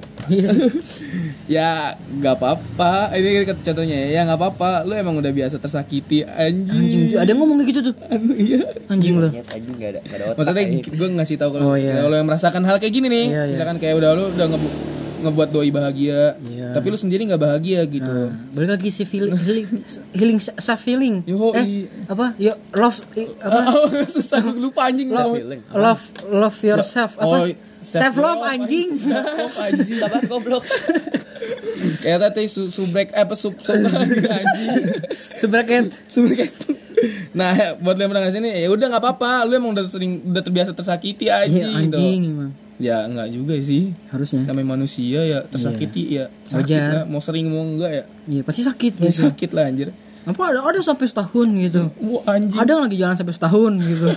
ya 1.46 1.94
nggak 1.94 2.34
apa-apa 2.34 2.92
ini 3.14 3.28
contohnya 3.46 3.98
ya 4.04 4.20
nggak 4.22 4.34
apa-apa 4.36 4.82
lu 4.82 4.92
emang 4.92 5.14
udah 5.14 5.30
biasa 5.30 5.56
tersakiti 5.56 6.20
anjing, 6.20 6.66
Anjing 6.76 7.02
ada 7.14 7.24
yang 7.24 7.38
ngomong 7.38 7.56
kayak 7.56 7.70
gitu 7.70 7.80
tuh. 7.86 7.94
Anu, 8.04 8.34
iya 8.34 8.66
Anjing 8.86 9.14
lu. 9.16 9.28
Monyet 9.28 9.46
aja 9.46 9.68
nggak 9.68 9.88
ada 9.88 10.00
nggak 10.00 10.16
ada 10.16 10.24
otak 10.26 10.36
maksudnya 10.36 10.64
ini. 10.64 10.78
gue 10.82 11.08
ngasih 11.12 11.36
tahu 11.36 11.50
kalau 11.52 11.64
Oh, 11.64 11.76
iya. 11.76 11.94
kalau 11.98 12.14
yang 12.14 12.26
merasakan 12.26 12.62
hal 12.62 12.76
kayak 12.76 12.92
gini 12.92 13.06
nih 13.06 13.24
Iya, 13.28 13.42
iya. 13.42 13.52
misalkan 13.52 13.76
kayak 13.76 13.94
udah 13.94 14.10
lu 14.12 14.24
udah 14.28 14.46
ngebu- 14.48 14.74
ngebuat 15.16 15.48
doi 15.48 15.70
bahagia 15.70 16.34
Iya. 16.36 16.68
tapi 16.72 16.86
lu 16.86 16.96
sendiri 16.96 17.22
nggak 17.24 17.40
bahagia 17.40 17.80
gitu 17.84 18.10
Nah, 18.26 18.30
balik 18.52 18.70
lagi 18.72 18.88
si 18.90 19.02
feel, 19.02 19.30
healing 19.32 19.66
healing 20.12 20.38
self 20.40 20.80
feeling. 20.80 21.22
Yo, 21.24 21.50
eh, 21.52 21.86
apa? 22.04 22.34
Yo 22.36 22.52
love 22.72 22.98
apa? 23.38 23.60
Oh, 23.72 23.86
susah 24.04 24.42
lupa 24.44 24.84
anjing 24.84 25.08
love, 25.08 25.30
love 25.72 26.02
love 26.26 26.58
yourself 26.60 27.16
Oh, 27.16 27.32
apa? 27.32 27.54
Self 27.86 28.16
love 28.18 28.42
anjing. 28.42 28.88
Self-love, 28.98 29.56
anjing. 29.62 29.98
Sabar 29.98 30.22
goblok. 30.26 30.64
Kayak 32.02 32.34
tadi 32.34 32.48
su 32.50 32.72
subrek 32.74 33.14
eh, 33.14 33.22
apa 33.22 33.34
sub 33.38 33.54
sub 33.62 33.78
anjing. 33.78 34.82
Sebraket. 35.38 35.86
subrek 36.10 36.50
nah 37.36 37.76
buat 37.76 38.00
yang 38.00 38.08
pernah 38.08 38.32
sini 38.32 38.48
ya 38.48 38.72
udah 38.72 38.86
nggak 38.88 39.02
apa-apa. 39.04 39.44
Lu 39.44 39.52
emang 39.60 39.76
udah 39.76 39.84
sering 39.86 40.24
udah 40.24 40.42
terbiasa 40.42 40.72
tersakiti 40.72 41.28
aja 41.28 41.46
gitu. 41.46 41.68
anjing 41.68 42.20
emang. 42.32 42.50
ya 42.80 43.04
enggak 43.04 43.28
juga 43.30 43.54
sih. 43.60 43.92
Harusnya. 44.08 44.48
namanya 44.48 44.80
manusia 44.80 45.20
ya 45.22 45.44
tersakiti 45.44 46.16
ya. 46.16 46.32
Sakit 46.48 46.72
Wajar. 46.72 46.92
lah 46.92 47.04
mau 47.04 47.20
sering 47.20 47.52
mau 47.52 47.62
enggak 47.62 47.92
ya? 47.92 48.04
Iya 48.26 48.42
pasti 48.42 48.64
sakit 48.64 48.92
ya, 48.96 49.12
gitu. 49.12 49.28
sakit 49.28 49.50
lah 49.52 49.68
anjir 49.68 49.92
Apa 50.26 50.42
ada 50.50 50.58
ada 50.58 50.82
sampai 50.82 51.06
setahun 51.06 51.46
gitu. 51.54 51.86
Wah 52.02 52.34
anjing 52.34 52.58
Ada 52.58 52.70
yang 52.74 52.82
lagi 52.90 52.96
jalan 52.98 53.14
sampai 53.14 53.34
setahun 53.34 53.72
gitu. 53.78 54.08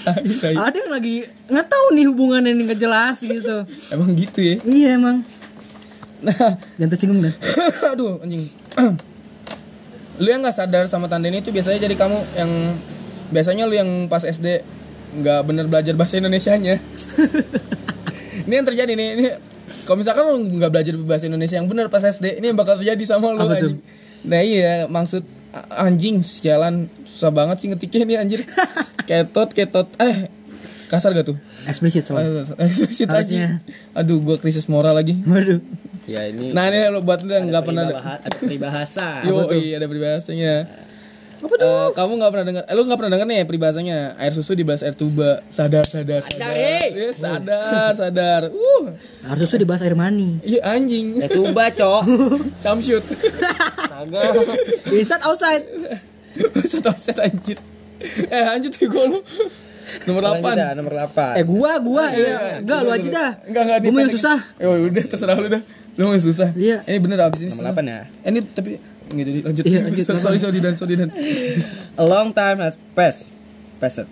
Ada 0.66 0.76
yang 0.80 0.90
lagi 0.90 1.14
nggak 1.52 1.66
tahu 1.68 1.86
nih 1.92 2.04
hubungannya 2.08 2.50
ini 2.50 2.62
nggak 2.64 2.80
jelas 2.80 3.20
gitu. 3.20 3.56
emang 3.92 4.16
gitu 4.16 4.40
ya 4.40 4.56
Iya 4.64 4.88
emang. 4.96 5.20
nah 6.20 6.36
Jangan 6.76 6.90
tersinggung 6.90 7.20
dah. 7.20 7.34
aduh 7.92 8.20
anjing 8.20 8.48
lu 10.20 10.28
yang 10.28 10.40
nggak 10.40 10.52
sadar 10.52 10.84
sama 10.84 11.08
tanda 11.08 11.28
ini 11.28 11.40
tuh 11.40 11.48
biasanya 11.48 11.80
jadi 11.80 11.96
kamu 11.96 12.18
yang 12.36 12.50
biasanya 13.28 13.64
lu 13.64 13.72
yang 13.72 13.88
pas 14.04 14.20
SD 14.20 14.60
nggak 15.16 15.40
bener 15.44 15.64
belajar 15.64 15.96
bahasa 15.96 16.20
Indonesianya 16.20 16.76
ini 18.46 18.52
yang 18.52 18.68
terjadi 18.68 18.92
nih 18.92 19.08
ini 19.16 19.24
kalau 19.88 19.96
misalkan 19.96 20.28
lu 20.28 20.60
nggak 20.60 20.70
belajar 20.70 20.92
bahasa 21.00 21.24
Indonesia 21.24 21.56
yang 21.56 21.68
bener 21.72 21.88
pas 21.88 22.04
SD 22.04 22.36
ini 22.36 22.52
yang 22.52 22.58
bakal 22.60 22.76
terjadi 22.76 23.00
sama 23.08 23.32
lu 23.32 23.48
nah 24.20 24.40
iya 24.44 24.84
maksud 24.86 25.24
anjing 25.72 26.20
jalan 26.38 26.74
susah 27.02 27.30
banget 27.30 27.56
sih 27.58 27.68
ngetiknya 27.68 28.04
nih 28.04 28.16
anjir 28.18 28.40
ketot 29.08 29.50
ketot 29.50 29.88
eh 29.98 30.30
kasar 30.86 31.12
gak 31.12 31.26
tuh 31.26 31.38
Eksplisit 31.62 32.02
soalnya. 32.02 32.48
Eh, 32.56 32.66
eksplisit 32.66 33.06
Harusnya. 33.06 33.60
anjing. 33.60 33.94
aduh 33.94 34.18
gua 34.18 34.36
krisis 34.36 34.66
moral 34.66 34.92
lagi 34.92 35.14
Waduh. 35.20 35.60
Ya 36.04 36.26
ini 36.26 36.50
nah 36.50 36.66
ini 36.66 36.88
lo 36.88 37.00
buat 37.00 37.20
lu 37.20 37.30
yang 37.30 37.46
nggak 37.46 37.62
pernah 37.62 37.84
peribahasa- 37.86 38.18
ada 38.20 38.36
peribahasa. 38.36 39.06
Yo, 39.22 39.46
iya 39.52 39.78
ada 39.78 39.86
peribahasanya. 39.86 40.54
Apa 41.40 41.54
tuh? 41.56 41.88
kamu 41.96 42.12
nggak 42.20 42.30
pernah 42.30 42.46
dengar? 42.46 42.62
Eh, 42.68 42.74
lu 42.76 42.82
nggak 42.84 42.98
pernah 43.00 43.12
dengar 43.16 43.26
nih 43.26 43.48
peribahasanya? 43.48 43.98
Air 44.20 44.32
susu 44.36 44.52
dibalas 44.52 44.84
air 44.84 44.92
tuba. 44.92 45.40
Sadar, 45.48 45.88
sadar, 45.88 46.20
sadar. 46.20 46.52
eh. 46.52 46.86
Iya, 46.92 47.10
sadar, 47.16 47.90
sadar. 47.96 48.42
Uh, 48.52 48.92
Harus 49.24 49.48
tuh 49.48 49.56
dibahas 49.56 49.80
air 49.80 49.96
mani. 49.96 50.36
iya 50.44 50.60
anjing. 50.68 51.16
Eh 51.16 51.28
tuba, 51.32 51.72
Cok. 51.72 52.04
Camshoot. 52.64 53.04
Astaga. 53.04 54.20
Inside 54.92 55.22
outside. 55.24 55.64
Set 56.64 56.86
set 57.00 57.18
anjir. 57.18 57.58
Eh, 58.28 58.42
lanjut 58.46 58.72
ya 58.72 58.86
gue 58.88 59.04
lu. 59.12 59.18
Nomor 60.06 60.22
8. 60.38 60.54
dah, 60.54 60.70
nomor 60.78 60.92
8. 60.94 61.40
Eh 61.40 61.44
gua 61.44 61.72
gua 61.82 62.04
ya. 62.14 62.62
Enggak 62.62 62.78
lu 62.84 62.90
aja 62.94 63.08
dah. 63.10 63.30
Enggak, 63.42 63.62
enggak 63.66 63.78
Gua 63.82 63.92
mau 63.92 64.00
yang 64.04 64.14
susah. 64.14 64.38
Ya 64.56 64.66
udah 64.70 65.04
terserah 65.08 65.36
lu 65.36 65.48
dah. 65.50 65.62
Lu 65.98 66.02
mau 66.06 66.14
yang 66.14 66.22
susah. 66.24 66.48
Iya. 66.54 66.78
Ini 66.86 66.98
bener 67.02 67.18
abis 67.26 67.40
ini. 67.42 67.50
Nomor 67.50 67.64
susah. 67.66 67.82
8 67.82 67.90
ya. 67.90 68.00
Eh, 68.22 68.28
Ini 68.30 68.38
tapi 68.54 68.70
nggak 69.10 69.26
jadi 69.26 69.40
lanjut. 69.42 69.64
Iya, 69.66 69.80
lanjut. 69.90 70.06
sorry, 70.16 70.38
sorry 70.38 70.58
dan 70.62 70.74
sorry 70.78 70.94
dan. 70.94 71.10
A 71.98 72.04
long 72.06 72.30
time 72.30 72.62
has 72.62 72.78
passed. 72.94 73.34
Passed. 73.82 74.06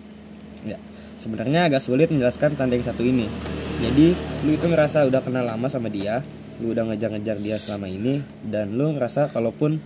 Ya. 0.67 0.79
Sebenarnya 1.19 1.71
agak 1.71 1.83
sulit 1.83 2.11
menjelaskan 2.11 2.59
tanda 2.59 2.75
yang 2.75 2.87
satu 2.87 3.03
ini. 3.03 3.27
Jadi, 3.79 4.15
lu 4.43 4.51
itu 4.59 4.67
ngerasa 4.67 5.07
udah 5.07 5.23
kenal 5.23 5.47
lama 5.47 5.71
sama 5.71 5.87
dia, 5.87 6.23
lu 6.59 6.75
udah 6.75 6.87
ngejar-ngejar 6.91 7.39
dia 7.39 7.57
selama 7.59 7.87
ini 7.87 8.23
dan 8.43 8.75
lu 8.75 8.95
ngerasa 8.99 9.31
kalaupun 9.31 9.79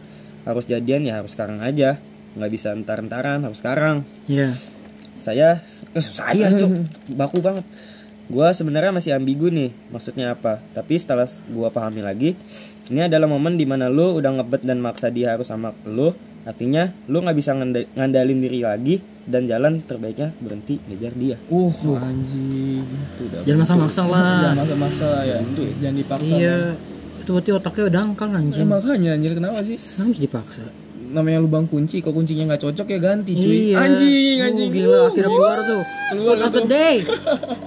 harus 0.49 0.65
jadian 0.65 1.05
ya 1.05 1.21
harus 1.21 1.37
sekarang 1.37 1.61
aja. 1.61 2.01
nggak 2.33 2.49
bisa 2.49 2.73
entar-entaran, 2.73 3.45
harus 3.45 3.61
sekarang. 3.61 4.09
Iya. 4.25 4.57
Saya 5.21 5.61
eh, 5.93 6.01
saya 6.01 6.49
tuh 6.49 6.89
baku 7.13 7.45
banget. 7.45 7.61
Gua 8.33 8.57
sebenarnya 8.57 8.89
masih 8.89 9.13
ambigu 9.13 9.53
nih, 9.53 9.69
maksudnya 9.93 10.33
apa? 10.33 10.65
Tapi 10.73 10.97
setelah 10.97 11.29
gua 11.53 11.69
pahami 11.69 12.01
lagi, 12.01 12.33
ini 12.89 13.01
adalah 13.03 13.27
momen 13.27 13.55
di 13.55 13.63
mana 13.63 13.87
lu 13.87 14.19
udah 14.19 14.31
ngebet 14.33 14.63
dan 14.63 14.79
maksa 14.79 15.09
dia 15.09 15.35
harus 15.35 15.47
sama 15.47 15.71
lu. 15.85 16.11
Artinya 16.43 16.91
lu 17.07 17.23
nggak 17.23 17.37
bisa 17.37 17.55
nganda- 17.55 17.87
ngandalin 17.95 18.43
diri 18.43 18.61
lagi 18.61 18.99
dan 19.23 19.47
jalan 19.47 19.79
terbaiknya 19.79 20.35
berhenti 20.37 20.83
ngejar 20.83 21.15
dia. 21.15 21.37
Uh, 21.47 21.71
anjing. 21.95 22.83
Itu 22.83 23.23
udah. 23.31 23.41
Jangan 23.47 23.59
maksa-maksa 23.63 24.03
lah. 24.11 24.27
Jangan 24.43 24.59
maksa-maksa 24.59 25.09
ya. 25.23 25.39
Jangan 25.79 25.95
dipaksa. 25.95 26.35
Iya. 26.35 26.57
Itu 27.23 27.31
berarti 27.31 27.51
otaknya 27.55 27.83
udah 27.87 27.95
dangkal 28.03 28.29
Eh, 28.29 28.39
anjing. 28.43 28.67
makanya 28.67 29.11
anjir 29.15 29.33
kenapa 29.39 29.63
sih? 29.63 29.79
Kenapa 29.79 30.03
harus 30.03 30.19
dipaksa? 30.19 30.65
Namanya 31.13 31.45
lubang 31.45 31.69
kunci, 31.69 32.01
kalau 32.01 32.19
kuncinya 32.19 32.49
nggak 32.49 32.63
cocok 32.65 32.87
ya 32.89 32.99
ganti 32.99 33.37
cuy. 33.37 33.77
Iya. 33.77 33.77
Anjing, 33.85 34.39
anjing. 34.41 34.71
gila, 34.73 35.13
akhirnya 35.13 35.29
keluar 35.29 35.59
tuh. 35.61 35.83
Keluar 36.09 36.35
Keluar 36.41 36.51
the 36.57 36.63
day. 36.65 36.97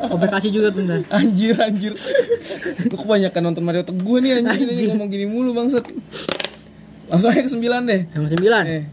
Komplikasi 0.09 0.47
juga 0.49 0.73
tuh 0.73 0.81
ntar. 0.81 1.05
Anjir, 1.13 1.53
anjir. 1.61 1.93
Gue 2.89 2.97
kebanyakan 2.97 3.41
nonton 3.45 3.63
Mario 3.63 3.85
Teguh 3.85 4.17
nih 4.17 4.41
anjir, 4.41 4.65
ini 4.65 4.83
ngomong 4.89 5.07
gini 5.13 5.25
mulu 5.29 5.53
bangsat. 5.53 5.85
Langsung 7.05 7.29
aja 7.29 7.41
ke 7.45 7.51
sembilan 7.53 7.81
deh. 7.85 8.01
Yang 8.17 8.33
sembilan. 8.33 8.63
Eh. 8.65 8.83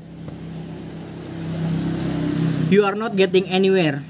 You 2.68 2.84
are 2.84 2.96
not 2.96 3.16
getting 3.16 3.48
anywhere. 3.48 4.04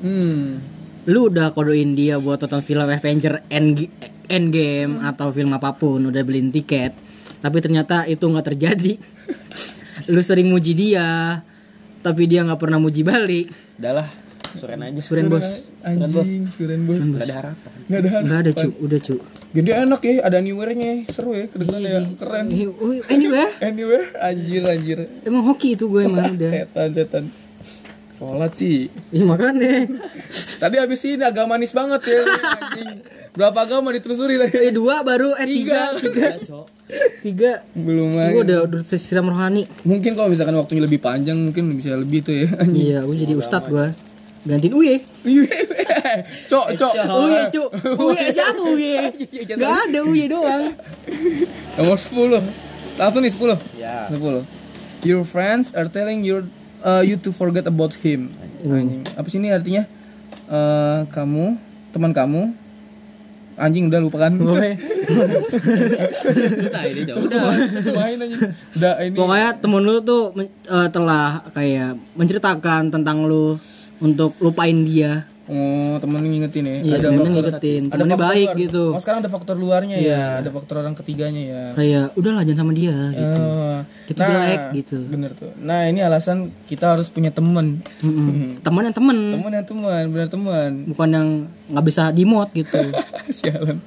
Hmm. 0.00 0.60
Lu 1.06 1.30
udah 1.30 1.54
kodoin 1.54 1.94
dia 1.94 2.18
buat 2.18 2.42
tonton 2.42 2.64
film 2.64 2.84
Avenger 2.84 3.46
End 3.46 3.78
Endgame 4.26 5.06
atau 5.06 5.30
film 5.30 5.54
apa 5.54 5.78
pun, 5.78 6.02
udah 6.02 6.22
beliin 6.26 6.50
tiket. 6.50 7.05
Tapi 7.38 7.58
ternyata 7.60 8.04
itu 8.04 8.22
nggak 8.22 8.46
terjadi. 8.46 8.92
Lu 10.12 10.20
sering 10.20 10.48
muji 10.48 10.72
dia, 10.72 11.40
tapi 12.00 12.26
dia 12.26 12.42
nggak 12.42 12.60
pernah 12.60 12.78
muji 12.78 13.02
balik. 13.02 13.50
Udah 13.76 14.02
lah, 14.02 14.08
suren 14.54 14.80
aja. 14.82 15.00
Suren 15.02 15.26
bos. 15.26 15.44
Anjing, 15.82 16.46
Suren 16.50 16.86
bos. 16.86 17.02
Nggak 17.02 17.24
ada 17.26 17.34
harapan. 17.42 17.70
Nggak 17.86 18.00
ada. 18.00 18.10
Nggak 18.22 18.38
ada 18.38 18.50
cu, 18.54 18.68
udah 18.82 19.00
cu. 19.02 19.14
Gede 19.50 19.72
enak 19.72 20.00
ya, 20.04 20.14
ada 20.20 20.36
anywhere-nya. 20.36 21.08
Seru 21.08 21.32
ya, 21.32 21.48
kedengeran 21.48 21.80
ya. 21.80 22.00
Keren. 22.14 22.46
Eh, 22.52 22.68
oh, 22.68 22.92
Anyway, 23.08 23.46
Anywhere, 23.64 24.06
anjir, 24.20 24.62
anjir. 24.62 24.98
emang 25.24 25.42
hoki 25.48 25.74
itu 25.74 25.88
gue 25.88 26.04
emang 26.04 26.28
udah. 26.36 26.50
Setan, 26.50 26.88
setan. 26.92 27.24
Sholat 28.16 28.52
sih. 28.52 28.88
Ih 29.12 29.24
makanya. 29.24 29.88
Tadi 30.56 30.76
habis 30.80 31.04
ini 31.04 31.20
agak 31.20 31.44
manis 31.44 31.72
banget 31.72 32.00
ya 32.04 32.20
anjing. 32.24 32.90
Berapa 33.36 33.68
agama 33.68 33.92
ditelusuri 33.92 34.40
tadi? 34.40 34.56
Eh 34.64 34.72
dua 34.72 35.04
baru 35.04 35.36
eh 35.36 35.44
tiga 35.44 35.92
Tiga. 35.92 36.40
tiga 36.40 36.64
tiga. 37.20 37.52
Belum 37.76 38.16
Gue 38.16 38.22
lagi. 38.22 38.36
udah 38.48 38.58
udah 38.64 38.80
tersiram 38.80 39.28
rohani. 39.28 39.68
Mungkin 39.84 40.16
kalau 40.16 40.32
misalkan 40.32 40.56
waktunya 40.56 40.82
lebih 40.82 41.04
panjang 41.04 41.36
mungkin 41.36 41.68
bisa 41.76 41.92
lebih 41.92 42.24
tuh 42.24 42.32
ya. 42.32 42.48
Iya, 42.64 42.98
gue 43.04 43.12
jadi 43.14 43.34
ustad 43.36 43.68
gue. 43.68 43.92
Gantiin 44.46 44.72
Uye. 44.72 45.02
Cok, 46.50 46.66
cok. 46.78 46.92
Uye 47.18 47.40
cu. 47.50 47.62
Uye 48.08 48.24
siapa 48.30 48.62
Uye? 48.62 49.10
Gak 49.52 49.74
ada 49.90 49.98
Uye 50.00 50.30
doang. 50.30 50.70
Nomor 51.76 51.98
10. 51.98 52.40
Langsung 52.96 53.20
nih 53.20 53.32
10. 53.34 53.76
Ya. 53.76 54.06
10. 54.08 54.46
Your 55.02 55.26
friends 55.26 55.74
are 55.74 55.90
telling 55.90 56.22
your 56.22 56.46
uh, 56.80 57.02
you 57.02 57.18
to 57.18 57.34
forget 57.34 57.66
about 57.66 57.92
him. 58.00 58.30
Anjing. 58.62 59.02
Apa 59.12 59.26
sih 59.28 59.36
ini 59.36 59.50
artinya? 59.50 59.82
Eh, 60.46 61.00
kamu, 61.10 61.58
teman 61.90 62.14
kamu 62.14 62.54
anjing 63.56 63.88
udah 63.88 64.00
lupakan. 64.04 64.32
Susah 66.60 66.82
ini, 66.88 67.00
Cok. 67.08 67.16
Udah, 67.26 67.40
main 67.96 68.16
anjing. 68.20 68.40
Udah 68.76 68.94
ini. 69.00 69.16
pokoknya 69.16 69.48
temen 69.58 69.82
lu 69.82 69.94
tuh 70.04 70.32
eh, 70.44 70.88
telah 70.92 71.42
kayak 71.56 71.96
menceritakan 72.14 72.92
tentang 72.92 73.24
lu 73.24 73.56
untuk 74.00 74.36
lupain 74.44 74.76
dia. 74.84 75.24
Oh, 75.46 75.94
temen 76.02 76.26
ngingetin 76.26 76.66
ya. 76.66 76.76
Iya, 76.82 76.96
temennya 77.06 77.30
ngingetin. 77.30 77.82
Temennya 77.86 78.18
faktor 78.18 78.34
baik 78.34 78.48
gitu. 78.58 78.84
Oh, 78.90 78.98
sekarang 78.98 79.20
ada 79.22 79.30
faktor 79.30 79.54
luarnya 79.54 79.96
ya. 80.02 80.42
Ada 80.42 80.50
faktor 80.50 80.82
orang 80.82 80.98
ketiganya 80.98 81.42
ya. 81.42 81.62
Kayak 81.78 82.04
udahlah 82.18 82.42
jangan 82.42 82.66
sama 82.66 82.72
dia 82.74 82.96
gitu. 83.14 83.40
Oh, 83.46 83.78
Itu 84.10 84.20
jelek 84.20 84.62
gitu. 84.74 84.96
Bener 85.06 85.30
tuh. 85.38 85.54
Nah, 85.62 85.86
ini 85.86 86.02
alasan 86.02 86.50
kita 86.66 86.98
harus 86.98 87.06
punya 87.06 87.30
temen. 87.30 87.78
Mm-mm. 88.02 88.58
Temen 88.58 88.82
yang 88.90 88.96
temen, 88.96 89.18
Temen 89.38 89.52
yang 89.54 89.66
teman, 89.66 90.02
bener 90.10 90.28
teman. 90.28 90.70
bukan 90.90 91.08
yang 91.14 91.28
nggak 91.70 91.84
bisa 91.86 92.10
dimot 92.10 92.50
gitu. 92.50 92.82
Sialan. 93.38 93.78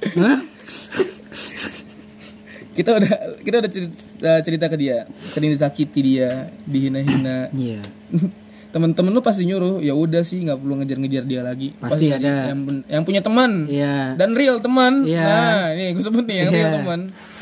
Kita 2.70 2.96
udah 2.96 3.12
kita 3.42 3.60
udah 3.60 3.68
cerita, 3.68 4.30
cerita 4.40 4.66
ke 4.70 4.76
dia, 4.78 5.04
sering 5.20 5.52
disakiti 5.52 6.00
dia, 6.00 6.48
dihina-hina. 6.64 7.50
Iya. 7.52 7.82
Temen-temen 8.70 9.10
lu 9.10 9.18
pasti 9.18 9.42
nyuruh, 9.42 9.82
ya 9.82 9.98
udah 9.98 10.22
sih 10.22 10.46
nggak 10.46 10.62
perlu 10.62 10.78
ngejar-ngejar 10.78 11.26
dia 11.26 11.42
lagi. 11.42 11.74
Pasti 11.74 12.06
ngasih 12.06 12.22
ada. 12.22 12.54
Yang, 12.54 12.60
yang 12.86 13.02
punya 13.02 13.18
teman. 13.18 13.66
Iya. 13.66 14.14
Dan 14.14 14.38
real 14.38 14.62
teman. 14.62 15.02
Iya. 15.02 15.26
Nah, 15.26 15.64
ini 15.74 15.84
gue 15.98 16.04
sebut 16.06 16.22
nih 16.22 16.36
yang 16.46 16.50
real 16.54 16.68
Iya. 16.70 16.76
teman. 16.78 17.00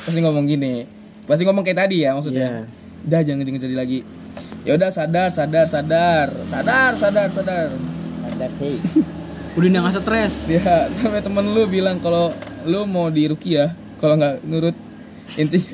Pasti 0.08 0.18
ngomong 0.24 0.44
gini. 0.48 0.74
Pasti 1.28 1.42
ngomong 1.44 1.62
kayak 1.68 1.78
tadi 1.84 1.96
ya 2.08 2.16
maksudnya. 2.16 2.48
Iya. 2.48 2.62
Udah 3.04 3.20
jangan 3.20 3.38
ngejar-ngejar 3.44 3.70
lagi. 3.76 3.98
Ya 4.64 4.72
udah 4.80 4.88
sadar, 4.88 5.28
sadar, 5.28 5.66
sadar. 5.68 6.26
Sadar, 6.48 6.92
sadar, 6.96 7.28
sadar. 7.28 7.68
Ada 8.24 8.46
hey. 8.64 8.76
Udah 9.58 9.68
nggak 9.68 10.00
stres. 10.00 10.46
Ya, 10.46 10.86
sampai 10.94 11.18
temen 11.18 11.44
lu 11.50 11.66
bilang 11.66 11.98
kalau 11.98 12.30
lu 12.62 12.86
mau 12.86 13.10
di 13.10 13.26
Rukia, 13.26 13.74
kalau 13.98 14.14
nggak 14.14 14.46
nurut 14.46 14.76
intinya 15.34 15.68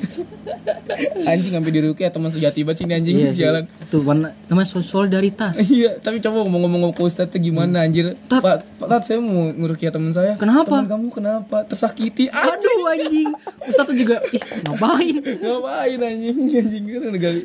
anjing 1.29 1.51
sampai 1.51 1.71
di 1.71 1.79
Rukia 1.79 2.09
teman 2.09 2.27
sejati 2.27 2.61
banget 2.61 2.77
sih 2.77 2.85
ini 2.85 2.93
anjing 2.93 3.15
Iya 3.17 3.31
jalan. 3.31 3.63
Itu 3.79 4.01
warna 4.01 4.35
namanya 4.45 4.67
sol- 4.67 4.83
solidaritas. 4.83 5.55
Iya, 5.61 5.97
tapi 5.97 6.19
coba 6.19 6.43
ngomong-ngomong 6.43 6.91
ke 6.91 7.01
Ustadz 7.01 7.29
tuh 7.29 7.39
gimana 7.39 7.81
anjir? 7.81 8.15
Tat. 8.25 8.39
Pak, 8.39 8.55
Pak 8.77 8.87
Tat, 8.87 9.01
saya 9.03 9.19
mau 9.19 9.47
ngerukia 9.47 9.89
teman 9.89 10.11
saya. 10.11 10.35
Kenapa? 10.35 10.83
Teman 10.83 10.87
kamu 10.87 11.07
kenapa? 11.09 11.63
Tersakiti. 11.63 12.27
Aduh 12.27 12.79
anjing. 12.89 13.31
Ustadz 13.63 13.87
tuh 13.87 13.95
juga 13.95 14.19
ih 14.29 14.41
ngapain? 14.61 15.15
Ngapain 15.23 15.99
anjing? 16.01 16.37
Anjing 16.51 16.83
kan 16.85 17.15
gali. 17.15 17.43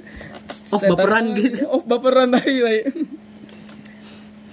Oh, 0.68 0.80
baperan 0.84 1.24
banget. 1.28 1.42
gitu. 1.46 1.62
Oh, 1.68 1.82
baperan 1.82 2.28
tai 2.28 2.54
tai. 2.58 2.78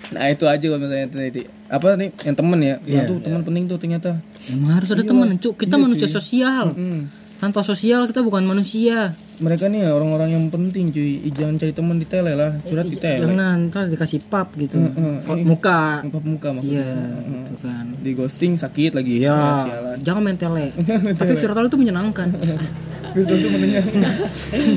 Nah, 0.07 0.31
itu 0.31 0.47
aja 0.47 0.63
kalau 0.63 0.79
misalnya 0.79 1.07
tadi. 1.11 1.43
Apa 1.67 1.99
nih? 1.99 2.15
Yang 2.23 2.35
temen 2.39 2.59
ya? 2.63 2.75
Nah, 2.79 3.03
tuh 3.03 3.17
teman 3.19 3.41
penting 3.43 3.63
tuh 3.67 3.75
ternyata. 3.75 4.11
Emang 4.47 4.79
harus 4.79 4.87
ada 4.87 5.03
teman, 5.03 5.35
cuk. 5.35 5.59
Kita 5.59 5.75
manusia 5.75 6.07
sosial. 6.07 6.71
Hmm. 6.71 7.11
Tanpa 7.37 7.61
sosial 7.61 8.05
kita 8.05 8.25
bukan 8.25 8.41
manusia. 8.43 9.13
Mereka 9.37 9.69
nih 9.69 9.85
orang-orang 9.85 10.33
yang 10.33 10.45
penting 10.49 10.89
cuy. 10.89 11.21
Ih, 11.21 11.29
Jangan 11.29 11.55
cari 11.55 11.69
teman 11.69 11.95
di 11.95 12.09
tele 12.09 12.33
lah. 12.33 12.49
Curhat 12.49 12.89
di 12.89 12.97
tele. 12.97 13.21
Jangan 13.21 13.69
ntar 13.69 13.85
dikasih 13.85 14.25
pap 14.25 14.57
gitu. 14.57 14.73
Heeh. 14.73 15.21
Pap 15.21 15.37
muka. 15.45 15.81
Muka 16.01 16.19
muka 16.25 16.49
maksudnya. 16.51 16.81
Iya, 16.81 16.97
gitu 17.21 17.53
kan. 17.61 17.85
Di 17.93 18.11
ghosting 18.11 18.57
sakit 18.57 18.97
lagi. 18.97 19.21
Ya, 19.21 19.31
Ah, 19.31 19.61
sialan. 19.63 19.97
jangan 20.01 20.21
main 20.25 20.35
tele. 20.35 20.65
Tapi 21.21 21.33
virtual 21.37 21.69
itu 21.69 21.77
menyenangkan. 21.77 22.27
Tuh 23.17 23.49
menanya. 23.49 23.81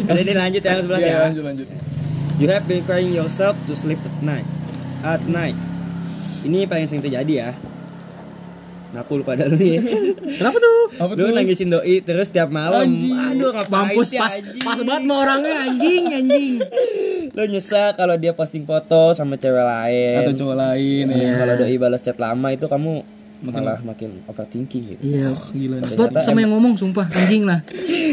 Kali 0.05 0.21
ini 0.25 0.33
lanjut 0.33 0.63
yang 0.63 0.81
sebelah 0.81 1.01
Iya, 1.01 1.09
ya. 1.09 1.19
lanjut 1.27 1.45
lanjut. 1.45 1.67
You 2.37 2.49
have 2.49 2.65
been 2.65 2.85
crying 2.85 3.13
yourself 3.13 3.57
to 3.65 3.73
sleep 3.73 4.01
at 4.01 4.17
night. 4.21 4.49
At 5.01 5.25
night. 5.25 5.57
Ini 6.41 6.65
paling 6.65 6.85
sering 6.85 7.01
terjadi 7.01 7.33
ya. 7.33 7.51
Nakul 8.91 9.23
pada 9.23 9.47
lu 9.47 9.55
nih. 9.55 9.79
Kenapa 10.35 10.59
tuh? 10.59 10.79
Apa 10.99 11.13
lu 11.15 11.31
tuh? 11.31 11.35
nangisin 11.35 11.71
doi 11.71 12.03
terus 12.03 12.29
tiap 12.29 12.51
malam. 12.51 12.83
Anjing. 12.91 13.15
Aduh 13.15 13.51
ngapain 13.55 13.95
Mampus 13.95 14.07
sih 14.11 14.19
pas 14.19 14.35
anjing? 14.35 14.63
pas 14.67 14.79
banget 14.83 15.03
sama 15.07 15.15
orangnya 15.15 15.55
anjing 15.63 16.03
anjing. 16.11 16.55
Lu 17.31 17.43
nyesal 17.47 17.95
kalau 17.95 18.19
dia 18.19 18.35
posting 18.35 18.67
foto 18.67 19.15
sama 19.15 19.39
cewek 19.39 19.63
lain. 19.63 20.19
Atau 20.19 20.35
cowok 20.35 20.57
lain 20.59 21.05
ya. 21.07 21.17
Ya, 21.23 21.33
Kalau 21.39 21.55
doi 21.57 21.77
balas 21.79 22.03
chat 22.03 22.19
lama 22.19 22.49
itu 22.51 22.67
kamu 22.67 22.93
malah 23.41 23.81
makin 23.81 24.21
overthinking 24.27 24.85
gitu. 24.97 25.03
Iya. 25.07 25.31
Gila 25.33 25.75
nih. 25.81 25.85
Pas 25.87 25.95
banget 25.97 26.27
sama 26.27 26.39
yang 26.43 26.53
ngomong 26.53 26.75
sumpah 26.75 27.07
anjing 27.09 27.47
lah. 27.47 27.63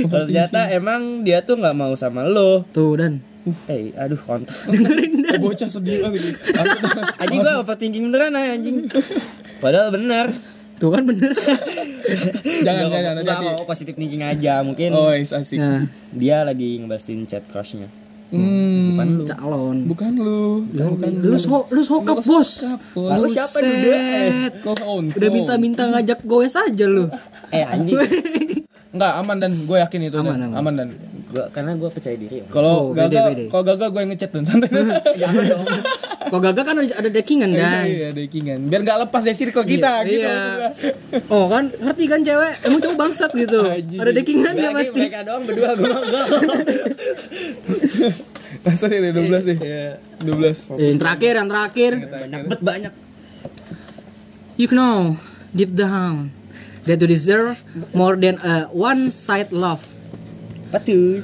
Kalau 0.08 0.24
ternyata 0.30 0.70
emang 0.72 1.26
dia 1.26 1.42
tuh 1.42 1.58
nggak 1.58 1.76
mau 1.76 1.98
sama 1.98 2.22
lo. 2.24 2.64
Tuh 2.70 2.94
dan 2.96 3.20
Eh, 3.66 3.96
aduh 3.96 4.20
kontol. 4.20 4.54
Oh, 5.28 5.52
bocah 5.52 5.68
sedih 5.68 6.02
banget 6.08 6.34
anjing 7.22 7.44
gua 7.44 7.60
overthinking 7.60 8.10
beneran 8.10 8.32
anjing. 8.34 8.88
Padahal 9.60 9.92
bener. 9.92 10.32
Tuh 10.78 10.90
kan 10.90 11.04
bener. 11.04 11.34
Jangan 12.58 12.84
Nggak, 12.84 12.94
jangan 12.96 13.14
nggak 13.18 13.28
hati-hati. 13.36 13.46
mau 13.54 13.66
positif 13.66 13.94
thinking 13.94 14.22
aja 14.22 14.54
mungkin 14.62 14.90
Oh, 14.92 15.12
is 15.12 15.30
asik. 15.30 15.58
Nah, 15.58 15.84
dia 16.10 16.42
lagi 16.42 16.78
ngebalesin 16.78 17.26
chat 17.26 17.44
crushnya 17.46 17.92
Hmm, 18.28 18.92
bukan 18.92 19.08
lu 19.10 19.24
calon. 19.26 19.78
bukan 19.86 20.12
lu. 20.14 20.44
Bukan 20.68 21.12
Lu 21.22 21.36
so, 21.38 21.64
lu 21.66 21.80
sokap 21.80 22.20
bos. 22.20 22.68
bos. 22.92 23.18
Lu 23.18 23.28
siapa 23.28 23.56
juga 23.58 23.96
eh. 23.96 24.52
Udah 25.10 25.30
minta-minta 25.30 25.84
ngajak 25.86 26.24
goes 26.24 26.54
aja 26.54 26.86
lu. 26.86 27.08
eh 27.50 27.64
anjing 27.64 27.96
Enggak 28.94 29.14
aman 29.16 29.38
dan 29.38 29.52
gue 29.54 29.78
yakin 29.78 30.00
itu 30.06 30.18
Aman, 30.18 30.36
dan. 30.36 30.50
aman. 30.50 30.58
aman 30.58 30.74
dan. 30.76 30.90
Gua 31.28 31.46
karena 31.50 31.76
gua 31.76 31.90
percaya 31.90 32.16
diri 32.16 32.42
Om. 32.42 32.50
Kalau 32.50 32.74
Oh, 32.80 32.84
gagal, 32.92 33.48
kalau 33.48 33.64
gagal 33.66 33.88
gue 33.90 34.02
yang 34.02 34.12
ngechat 34.12 34.32
dan 34.32 34.44
santai. 34.44 34.70
Jangan 35.22 35.44
dong. 35.46 35.66
Kok 36.28 36.42
gagal 36.42 36.64
kan 36.64 36.76
ada, 36.76 36.88
ada 36.94 37.10
deckingan 37.10 37.50
dan. 37.52 37.84
Iya, 37.84 38.06
ada 38.12 38.22
ikingan. 38.22 38.60
Biar 38.68 38.82
nggak 38.82 39.00
lepas 39.08 39.22
dari 39.22 39.34
circle 39.34 39.64
kita 39.64 39.92
gitu. 40.04 40.24
Iya. 40.24 40.72
Oh 41.28 41.48
kan 41.48 41.72
ngerti 41.72 42.04
kan 42.06 42.20
cewek 42.22 42.54
emang 42.64 42.80
cowok 42.80 42.98
bangsat 42.98 43.32
gitu. 43.32 43.60
Ada 43.96 44.12
deckingannya 44.12 44.70
Lagi 44.70 44.78
pasti. 44.78 45.00
mereka 45.00 45.20
doang 45.24 45.44
berdua 45.44 45.72
gua 45.74 45.96
enggak 45.98 46.26
Langsung 48.64 48.90
ya 48.92 49.00
12 49.00 49.48
deh. 49.48 49.58
12. 50.24 50.28
Eh, 50.76 50.88
yang 50.92 51.00
terakhir 51.00 51.34
yang 51.38 51.50
terakhir. 51.50 51.92
banyak 52.04 52.42
bet 52.48 52.62
banyak 52.62 52.94
You 54.58 54.68
know 54.70 55.22
deep 55.54 55.72
down 55.72 56.34
that 56.84 56.98
you 56.98 57.08
deserve 57.08 57.62
more 57.94 58.18
than 58.18 58.42
a 58.42 58.66
one 58.74 59.14
side 59.14 59.54
love. 59.54 59.86
Patuh 60.72 61.24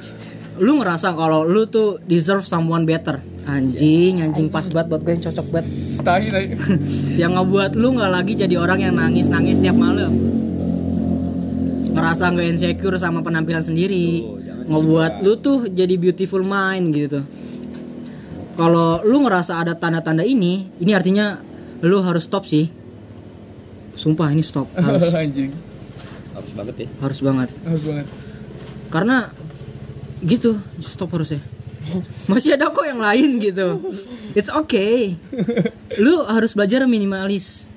Lu 0.61 0.77
ngerasa 0.77 1.17
kalau 1.17 1.49
lu 1.49 1.65
tuh 1.65 1.97
deserve 2.05 2.45
someone 2.45 2.85
better. 2.85 3.17
Anjing, 3.43 4.21
anjing 4.21 4.47
pas 4.53 4.63
banget 4.69 4.87
buat 4.93 5.01
gue 5.01 5.11
yang 5.17 5.23
cocok 5.25 5.47
banget. 5.49 5.67
Tahi 6.05 6.25
tahi. 6.29 6.45
yang 7.21 7.33
ngebuat 7.35 7.73
lu 7.73 7.97
nggak 7.97 8.11
lagi 8.13 8.33
jadi 8.37 8.55
orang 8.61 8.79
yang 8.85 8.93
nangis 8.95 9.27
nangis 9.27 9.57
tiap 9.57 9.75
malam 9.75 10.13
ngerasa 11.93 12.33
nggak 12.33 12.47
insecure 12.57 12.97
sama 12.97 13.21
penampilan 13.21 13.61
sendiri 13.61 14.25
ngebuat 14.65 15.21
lu 15.21 15.37
tuh 15.37 15.69
jadi 15.69 15.93
beautiful 16.01 16.41
mind 16.41 16.89
gitu 16.89 17.21
kalau 18.57 19.01
lu 19.05 19.21
ngerasa 19.21 19.61
ada 19.61 19.77
tanda-tanda 19.77 20.25
ini 20.25 20.67
ini 20.81 20.91
artinya 20.97 21.37
lu 21.85 22.01
harus 22.01 22.25
stop 22.25 22.49
sih 22.49 22.65
sumpah 23.93 24.33
ini 24.33 24.41
stop 24.41 24.65
harus, 24.77 25.13
Anjing. 25.13 25.53
harus 26.33 26.51
banget 26.57 26.75
ya 26.81 26.87
harus 26.97 27.19
banget 27.21 27.49
Harus 27.61 27.83
banget. 27.85 28.07
Karena 28.93 29.33
gitu 30.21 30.61
stop 30.85 31.17
harus 31.17 31.33
ya 31.33 31.41
masih 32.31 32.55
ada 32.55 32.71
kok 32.71 32.85
yang 32.87 33.01
lain 33.01 33.43
gitu. 33.43 33.81
It's 34.33 34.47
okay. 34.47 35.19
Lu 35.99 36.23
harus 36.23 36.55
belajar 36.55 36.87
minimalis. 36.87 37.67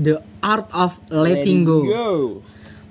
The 0.00 0.24
art 0.40 0.66
of 0.72 0.98
letting 1.12 1.68
go. 1.68 1.84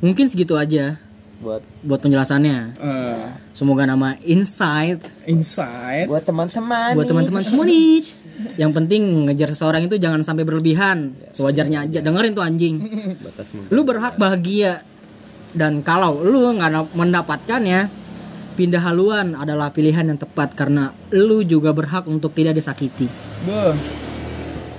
mungkin 0.04 0.28
segitu 0.28 0.60
aja 0.60 1.00
buat 1.40 1.64
buat 1.84 2.00
penjelasannya. 2.04 2.60
Eh, 2.76 3.26
semoga 3.56 3.88
nama 3.88 4.16
insight 4.24 5.04
inside. 5.28 6.08
buat 6.08 6.24
teman-teman 6.24 6.96
buat 6.96 7.08
teman-teman 7.08 7.44
semua 7.44 7.64
nih 7.68 8.04
yang 8.60 8.72
penting 8.76 9.28
ngejar 9.28 9.52
seseorang 9.52 9.88
itu 9.88 9.96
jangan 10.00 10.22
sampai 10.24 10.44
berlebihan. 10.44 11.14
Sewajarnya 11.32 11.90
aja. 11.90 12.00
Dengerin 12.02 12.34
tuh 12.34 12.44
anjing. 12.44 12.76
Lu 13.70 13.86
berhak 13.86 14.18
bahagia 14.18 14.86
dan 15.54 15.82
kalau 15.82 16.22
lu 16.22 16.54
nggak 16.58 16.94
mendapatkannya 16.94 17.90
pindah 18.54 18.82
haluan 18.86 19.34
adalah 19.34 19.74
pilihan 19.74 20.06
yang 20.06 20.20
tepat 20.20 20.54
karena 20.54 20.94
lu 21.10 21.42
juga 21.42 21.74
berhak 21.74 22.06
untuk 22.06 22.34
tidak 22.34 22.54
disakiti 22.54 23.10
Beuh. 23.46 23.74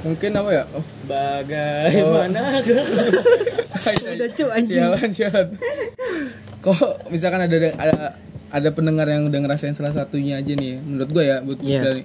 Mungkin 0.04 0.30
apa 0.37 0.50
ya? 0.52 0.64
Oh. 0.76 0.84
bagaimana 1.08 2.40
udah 4.14 4.28
cu 4.37 4.44
anjing 4.52 4.76
Sialan, 4.84 5.08
sialan. 5.10 5.46
Kok 6.60 7.08
misalkan 7.08 7.40
ada 7.48 7.56
ada 7.76 7.96
ada 8.54 8.68
pendengar 8.70 9.08
yang 9.08 9.26
udah 9.26 9.40
ngerasain 9.42 9.74
salah 9.74 9.90
satunya 9.90 10.38
aja 10.38 10.54
nih, 10.54 10.78
menurut 10.78 11.10
gue 11.10 11.24
ya, 11.26 11.42
buat 11.42 11.58
Iya. 11.58 11.80
dari 11.82 12.02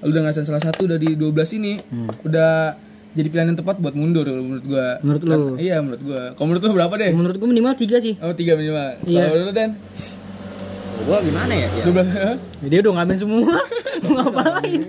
lu 0.00 0.08
udah 0.14 0.20
ngerasain 0.24 0.48
salah 0.48 0.64
satu 0.64 0.88
dari 0.88 1.12
12 1.12 1.58
ini, 1.60 1.76
udah 2.24 2.72
jadi 3.12 3.26
pilihan 3.26 3.48
yang 3.48 3.58
tepat 3.58 3.76
buat 3.76 3.92
mundur 3.92 4.22
menurut 4.24 4.64
gua. 4.64 4.98
Menurut 5.00 5.22
Kan- 5.22 5.34
lu? 5.34 5.54
Iya, 5.56 5.76
menurut 5.78 5.98
gua. 6.00 6.22
Kalau 6.32 6.46
menurut 6.46 6.62
lu 6.62 6.72
berapa 6.72 6.94
deh? 6.96 7.10
menurut 7.10 7.36
gue 7.36 7.48
minimal 7.48 7.74
tiga 7.74 7.96
sih 7.98 8.14
Oh, 8.18 8.30
tiga 8.30 8.54
minimal. 8.54 9.02
Iya. 9.02 9.26
Kalau 9.26 9.42
lu 9.42 9.52
Dan? 9.52 9.70
gua 11.00 11.18
gimana 11.20 11.52
ya, 11.52 11.68
ya. 11.72 11.84
12. 11.86 12.68
dia 12.68 12.78
udah 12.80 12.92
ngamen 12.94 13.16
semua 13.16 13.40
mau 14.04 14.12
ngapain 14.20 14.80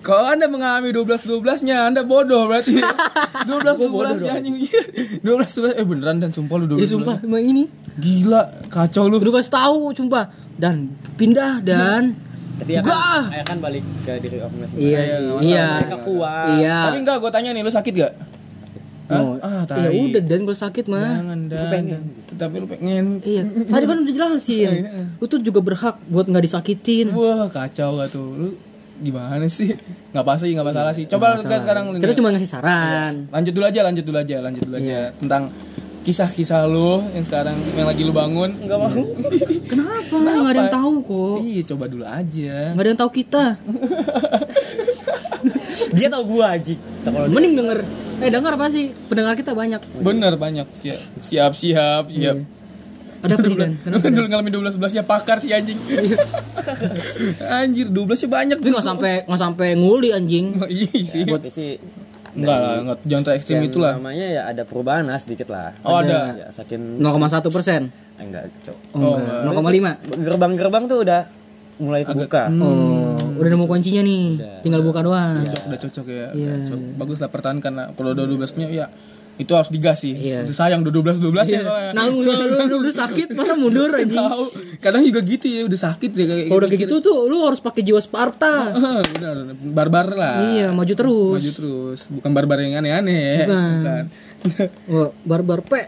Kalau 0.00 0.26
Anda 0.26 0.46
mengalami 0.46 0.90
12 0.90 1.06
12-nya, 1.22 1.86
Anda 1.86 2.02
bodoh 2.02 2.46
berarti. 2.46 2.74
12 2.74 3.46
12 3.78 4.18
nya 4.20 4.32
anjing. 4.34 4.56
12 5.22 5.22
12 5.22 5.78
eh 5.78 5.84
beneran 5.84 6.18
dan 6.18 6.30
sumpah 6.30 6.56
lu 6.56 6.66
12. 6.70 6.78
ya 6.78 6.86
sumpah 6.88 7.16
emang 7.20 7.38
ini 7.40 7.64
Gila, 7.94 8.42
kacau 8.66 9.06
lu. 9.06 9.18
udah 9.18 9.32
kasih 9.36 9.52
tahu 9.52 9.92
sumpah 9.92 10.26
dan 10.56 10.90
pindah 11.14 11.60
dan 11.60 12.14
tapi 12.62 12.70
ya 12.72 12.80
Enggak. 12.80 12.94
kan, 12.96 13.22
ya 13.28 13.42
kan 13.42 13.56
balik 13.58 13.82
ke 14.06 14.12
diri 14.22 14.36
orang 14.38 14.56
masing 14.56 14.78
iya 14.78 14.98
Iya, 14.98 15.16
sih 15.18 15.26
iya 15.44 15.66
mereka 15.76 15.98
kuat 16.00 16.46
iya 16.56 16.78
Tapi 16.86 16.96
enggak, 17.02 17.16
gue 17.18 17.30
tanya 17.30 17.50
nih, 17.50 17.62
lu 17.62 17.72
sakit 17.72 17.92
gak? 17.92 18.12
Hah? 19.10 19.18
Oh, 19.18 19.34
Ah, 19.42 19.62
ya 19.66 19.90
udah 19.92 20.22
dan 20.22 20.40
kalau 20.42 20.56
sakit 20.56 20.84
mah 20.86 21.20
Jangan 21.20 21.38
dan. 21.50 21.84
Tapi 22.32 22.54
lu 22.56 22.66
pengen. 22.66 23.20
Iya, 23.20 23.44
tadi 23.68 23.84
kan 23.84 23.98
udah 24.00 24.14
jelasin. 24.14 24.88
Lu 25.20 25.24
tuh 25.28 25.36
juga 25.38 25.60
berhak 25.60 26.00
buat 26.08 26.24
nggak 26.24 26.44
disakitin. 26.48 27.12
Wah, 27.12 27.44
kacau 27.46 28.00
gak 28.00 28.08
tuh. 28.08 28.24
Lu 28.32 28.48
gimana 28.98 29.44
sih? 29.46 29.68
Nggak 30.14 30.22
apa 30.22 30.32
sih, 30.40 30.56
nggak 30.56 30.64
masalah 30.64 30.92
sih. 30.96 31.04
Coba 31.04 31.36
lu 31.36 31.44
sekarang 31.44 31.92
Kita 31.98 32.14
cuma 32.16 32.32
ngasih 32.32 32.48
saran. 32.48 33.28
lanjut 33.28 33.52
dulu 33.52 33.68
aja, 33.68 33.80
lanjut 33.84 34.04
dulu 34.06 34.16
aja, 34.16 34.36
lanjut 34.40 34.62
dulu 34.64 34.76
aja 34.80 35.12
tentang 35.12 35.42
kisah-kisah 36.02 36.66
lu 36.66 36.98
yang 37.14 37.22
sekarang 37.22 37.54
yang 37.78 37.86
lagi 37.86 38.02
lu 38.02 38.10
bangun. 38.10 38.50
nggak 38.58 38.78
mau 38.78 38.90
Kenapa? 39.70 40.14
Nggak 40.18 40.52
ada 40.52 40.60
yang 40.66 40.74
tahu 40.74 40.92
kok. 41.06 41.36
Iya, 41.46 41.62
coba 41.74 41.84
dulu 41.86 42.04
aja. 42.04 42.54
Nggak 42.74 42.82
ada 42.82 42.90
yang 42.90 43.00
tahu 43.00 43.10
kita. 43.14 43.44
dia 45.96 46.06
tau 46.12 46.22
gua 46.26 46.58
aji 46.58 46.74
kalau 47.06 47.26
Mending 47.30 47.54
denger. 47.58 47.78
Eh 48.22 48.30
denger 48.30 48.52
apa 48.54 48.66
sih? 48.70 48.94
Pendengar 49.10 49.34
kita 49.38 49.54
banyak. 49.54 49.80
Bener 50.02 50.34
banyak. 50.38 50.66
Siap, 50.82 50.98
siap, 51.22 51.52
siap. 51.54 52.04
siap. 52.10 52.36
Ada 53.22 53.38
kan 54.02 54.10
dulu 54.10 54.26
ngalamin 54.26 54.50
12 54.50 54.82
11 54.82 54.98
nya 54.98 55.04
pakar 55.06 55.38
sih 55.38 55.54
anjing. 55.54 55.78
Anjir, 57.62 57.86
12 57.86 58.26
nya 58.26 58.28
banyak. 58.34 58.56
Tapi 58.58 58.70
nggak 58.74 58.86
sampai 58.86 59.12
nggak 59.30 59.42
sampai 59.46 59.68
nguli 59.78 60.10
anjing. 60.10 60.58
Iya 60.66 61.06
sih. 61.06 61.22
buat 61.22 61.46
sih 61.46 61.78
Enggak 62.32 62.56
lah, 62.56 62.74
enggak 62.78 62.98
jangan 63.02 63.22
terlalu 63.22 63.36
ekstrim 63.36 63.56
sekian 63.56 63.70
itulah. 63.70 63.92
namanya 63.94 64.26
ya 64.26 64.42
ada 64.46 64.62
perubahan 64.62 65.04
lah 65.04 65.18
sedikit 65.18 65.48
lah 65.48 65.76
Oh, 65.82 65.98
ada. 65.98 66.32
ya 66.34 66.46
saking 66.48 66.96
0,1 66.96 67.12
persen. 67.46 67.80
eh, 67.90 68.24
enggak 68.24 68.44
cok 68.62 68.76
Oh, 68.94 69.16
enggak. 69.16 69.40
0,5. 69.44 69.92
gerbang-gerbang 70.18 70.84
tuh 70.86 70.98
udah 71.02 71.22
mulai 71.78 72.02
kebuka 72.02 72.48
Oh, 72.54 73.16
udah 73.34 73.48
nemu 73.48 73.66
kuncinya 73.66 74.02
nih. 74.02 74.24
Tinggal 74.62 74.80
buka 74.80 75.00
doang. 75.00 75.34
Cocok, 75.36 75.62
udah 75.66 75.78
cocok 75.80 76.06
ya. 76.06 76.28
Iya. 76.30 76.52
Cocok. 76.62 76.78
Bagus 76.94 77.18
lah 77.18 77.28
pertahankan 77.28 77.72
lah. 77.74 77.86
Kalau 77.92 78.10
udah 78.12 78.24
12 78.24 78.54
nya 78.54 78.66
ya 78.70 78.86
itu 79.40 79.52
harus 79.52 79.72
digas 79.72 79.98
sih. 79.98 80.12
Iya. 80.12 80.44
Udah 80.44 80.56
sayang 80.56 80.84
udah 80.84 80.92
12 80.92 81.18
12 81.18 81.48
ya 81.48 81.60
soalnya. 81.64 81.90
Nah, 81.96 82.04
lu, 82.06 82.20
lu, 82.20 82.76
lu 82.78 82.90
sakit 82.90 83.32
masa 83.32 83.56
mundur. 83.56 83.88
Tahu. 83.88 84.44
Kadang 84.78 85.02
juga 85.02 85.20
gitu 85.20 85.46
ya, 85.48 85.64
udah 85.64 85.78
sakit 85.82 86.10
ya 86.12 86.24
kayak 86.28 86.44
Kalau 86.46 86.58
udah 86.60 86.68
kayak 86.68 86.82
gitu 86.84 86.94
tuh 87.00 87.18
lu 87.26 87.42
harus 87.42 87.58
pakai 87.58 87.80
jiwa 87.80 87.98
Sparta. 87.98 88.76
Benar, 89.16 89.36
barbar 89.72 90.06
lah. 90.12 90.36
Iya, 90.52 90.66
maju 90.70 90.92
terus. 90.92 91.40
Maju 91.40 91.50
terus. 91.52 92.00
Bukan 92.12 92.30
barbar 92.30 92.58
yang 92.60 92.78
aneh-aneh. 92.78 93.48
Bukan. 93.48 94.02
Wah, 94.92 95.10
barbar 95.30 95.64
pe. 95.64 95.82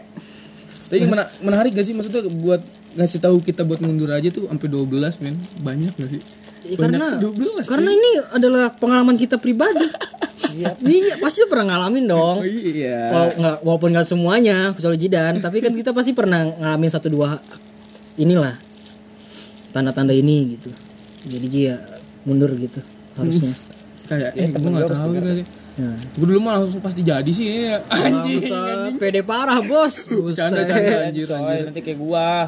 Tapi 0.85 1.05
mena- 1.05 1.29
menarik 1.41 1.73
gak 1.73 1.85
sih 1.85 1.93
maksudnya 1.93 2.25
buat 2.29 2.61
ngasih 2.95 3.19
tahu 3.19 3.41
kita 3.41 3.65
buat 3.65 3.81
mundur 3.81 4.09
aja 4.09 4.29
tuh 4.29 4.49
sampai 4.49 4.67
12 4.69 5.21
men. 5.21 5.35
Banyak 5.61 5.93
gak 5.93 6.09
sih? 6.09 6.21
Ya, 6.65 6.77
Banyak 6.81 6.97
karena 6.97 7.05
sih, 7.13 7.65
12. 7.65 7.69
karena 7.69 7.89
ini 7.93 8.11
adalah 8.33 8.65
pengalaman 8.73 9.15
kita 9.15 9.37
pribadi. 9.37 9.85
Iya, 10.57 11.13
pasti 11.23 11.45
pernah 11.45 11.77
ngalamin 11.77 12.05
dong. 12.09 12.37
Oh, 12.41 12.45
iya. 12.45 13.13
Walaupun 13.61 13.93
nggak 13.93 14.07
semuanya, 14.07 14.73
kecuali 14.73 14.97
Jidan, 14.97 15.45
tapi 15.45 15.61
kan 15.61 15.73
kita 15.77 15.93
pasti 15.93 16.17
pernah 16.17 16.41
ngalamin 16.45 16.89
satu 16.89 17.07
dua 17.13 17.37
inilah 18.17 18.57
tanda-tanda 19.69 20.15
ini 20.15 20.57
gitu. 20.57 20.73
Jadi 21.25 21.47
ya 21.69 21.77
mundur 22.25 22.49
gitu 22.57 22.81
harusnya 23.15 23.53
kayak 24.09 24.31
eh 24.37 24.49
gue 24.49 24.69
nggak 24.69 24.91
tahu 24.91 25.11
juga 25.17 25.31
sih 25.39 25.45
ya. 25.75 25.91
gue 25.93 26.25
dulu 26.25 26.39
mah 26.39 26.63
langsung 26.63 26.81
pasti 26.83 27.01
jadi 27.03 27.31
sih 27.31 27.71
anjing 27.91 28.45
Bangsat, 28.45 28.91
pede 29.01 29.21
parah 29.21 29.59
bos. 29.61 30.07
Canda 30.37 30.61
canda 30.63 31.09
anjir 31.09 31.27
anjir. 31.27 31.65
nanti 31.67 31.81
kayak 31.83 31.99
gua. 31.99 32.47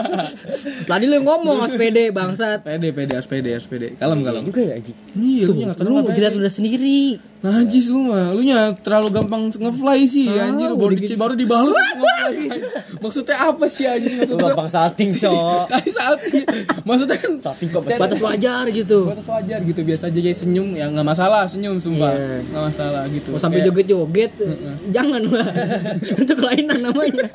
tadi 0.90 1.04
lu 1.06 1.18
ngomong 1.22 1.66
harus 1.66 1.76
pede 1.76 2.10
bangsat. 2.10 2.66
Pede 2.66 2.90
pede 2.90 3.12
harus 3.14 3.28
pede 3.28 3.50
harus 3.54 3.66
pede. 3.68 3.94
Kalem 3.96 4.26
kalem. 4.26 4.42
Juga 4.46 4.62
ya 4.66 4.74
anjing. 4.78 4.96
iya 5.18 5.44
lu 5.46 5.52
nggak 5.56 5.76
lu 5.82 5.90
kenal 6.02 6.14
jilat 6.14 6.34
udah 6.36 6.52
sendiri 6.52 7.29
Najis 7.40 7.88
lu 7.88 8.12
mah, 8.12 8.36
lu 8.36 8.44
nya 8.44 8.68
terlalu 8.84 9.16
gampang 9.16 9.48
ngefly 9.48 10.04
sih 10.04 10.28
anjir. 10.28 10.76
Baru 10.76 10.92
di, 10.92 11.08
baru 11.16 11.32
dibalut 11.32 11.72
ngefly. 11.72 12.36
Maksudnya 13.00 13.36
apa 13.48 13.64
sih 13.64 13.88
anjing? 13.88 14.20
Lu 14.20 14.36
Maksudnya 14.36 14.44
gampang 14.52 14.68
salting, 14.68 15.10
Cok. 15.16 15.64
Tadi 15.72 15.90
saat 15.90 16.18
Maksudnya 16.84 17.16
kan 17.16 17.32
Salting 17.40 17.68
kok 17.72 17.82
batas 17.88 18.20
wajar 18.20 18.64
gitu. 18.68 19.08
Batas 19.08 19.24
wajar 19.24 19.58
gitu. 19.64 19.80
Biasa 19.80 20.12
aja 20.12 20.20
kayak 20.20 20.36
senyum 20.36 20.68
ya 20.76 20.92
nggak 20.92 21.06
masalah 21.06 21.48
senyum 21.48 21.80
sumpah. 21.80 22.12
Iya. 22.12 22.44
nggak 22.44 22.64
masalah 22.68 23.02
gitu. 23.08 23.28
Mau 23.32 23.40
sampai 23.40 23.64
Kayak- 23.64 23.68
joget-joget 23.72 24.32
jangan 24.92 25.22
lah 25.32 25.48
itu 26.22 26.32
kelainan 26.36 26.78
namanya 26.84 27.26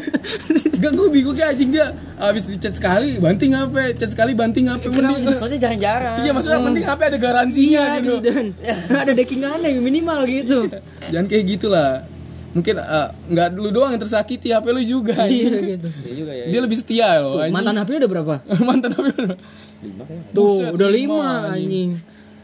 Gak 0.80 0.92
gue 0.96 1.08
bingung 1.12 1.36
kayak 1.36 1.52
anjing 1.56 1.70
dia 1.76 1.92
Abis 2.16 2.48
di 2.48 2.56
chat 2.56 2.72
sekali 2.76 3.20
banting 3.20 3.52
apa 3.52 3.92
Chat 3.96 4.10
sekali 4.12 4.32
banting 4.32 4.68
apa 4.72 4.84
Mending 4.88 5.24
Maksudnya 5.28 5.58
jarang-jarang. 5.60 6.16
Iya 6.24 6.30
maksudnya 6.32 6.60
mending 6.60 6.86
HP 6.88 7.00
ada 7.00 7.18
garansinya 7.20 7.84
iya 7.96 8.00
gitu. 8.00 8.16
dan 8.24 8.44
ada 8.92 9.12
deckingannya 9.12 9.80
minimal 9.80 10.24
gitu. 10.28 10.68
Jangan 11.12 11.26
kayak 11.28 11.44
gitulah. 11.48 12.04
Mungkin 12.50 12.74
eh, 12.82 13.08
nggak 13.30 13.48
lu 13.56 13.70
doang 13.70 13.94
yang 13.94 14.02
tersakiti 14.02 14.50
HP 14.50 14.66
lu 14.74 14.82
juga 14.82 15.24
iya 15.30 15.78
gitu. 15.78 15.88
Iya 15.88 16.12
juga 16.16 16.32
ya. 16.34 16.44
Dia 16.50 16.60
lebih 16.60 16.76
setia 16.76 17.08
loh 17.22 17.38
Tuh, 17.38 17.40
anjing. 17.46 17.54
mantan 17.54 17.74
HP 17.78 17.88
udah 18.00 18.10
berapa? 18.10 18.34
Mantan 18.68 18.90
HP 18.96 19.06
lu 19.16 19.32
Lima. 19.80 20.02
Tuh 20.36 20.44
Buset, 20.60 20.72
udah 20.76 20.88
lima, 20.92 21.16
lima 21.16 21.30
anjing 21.56 21.90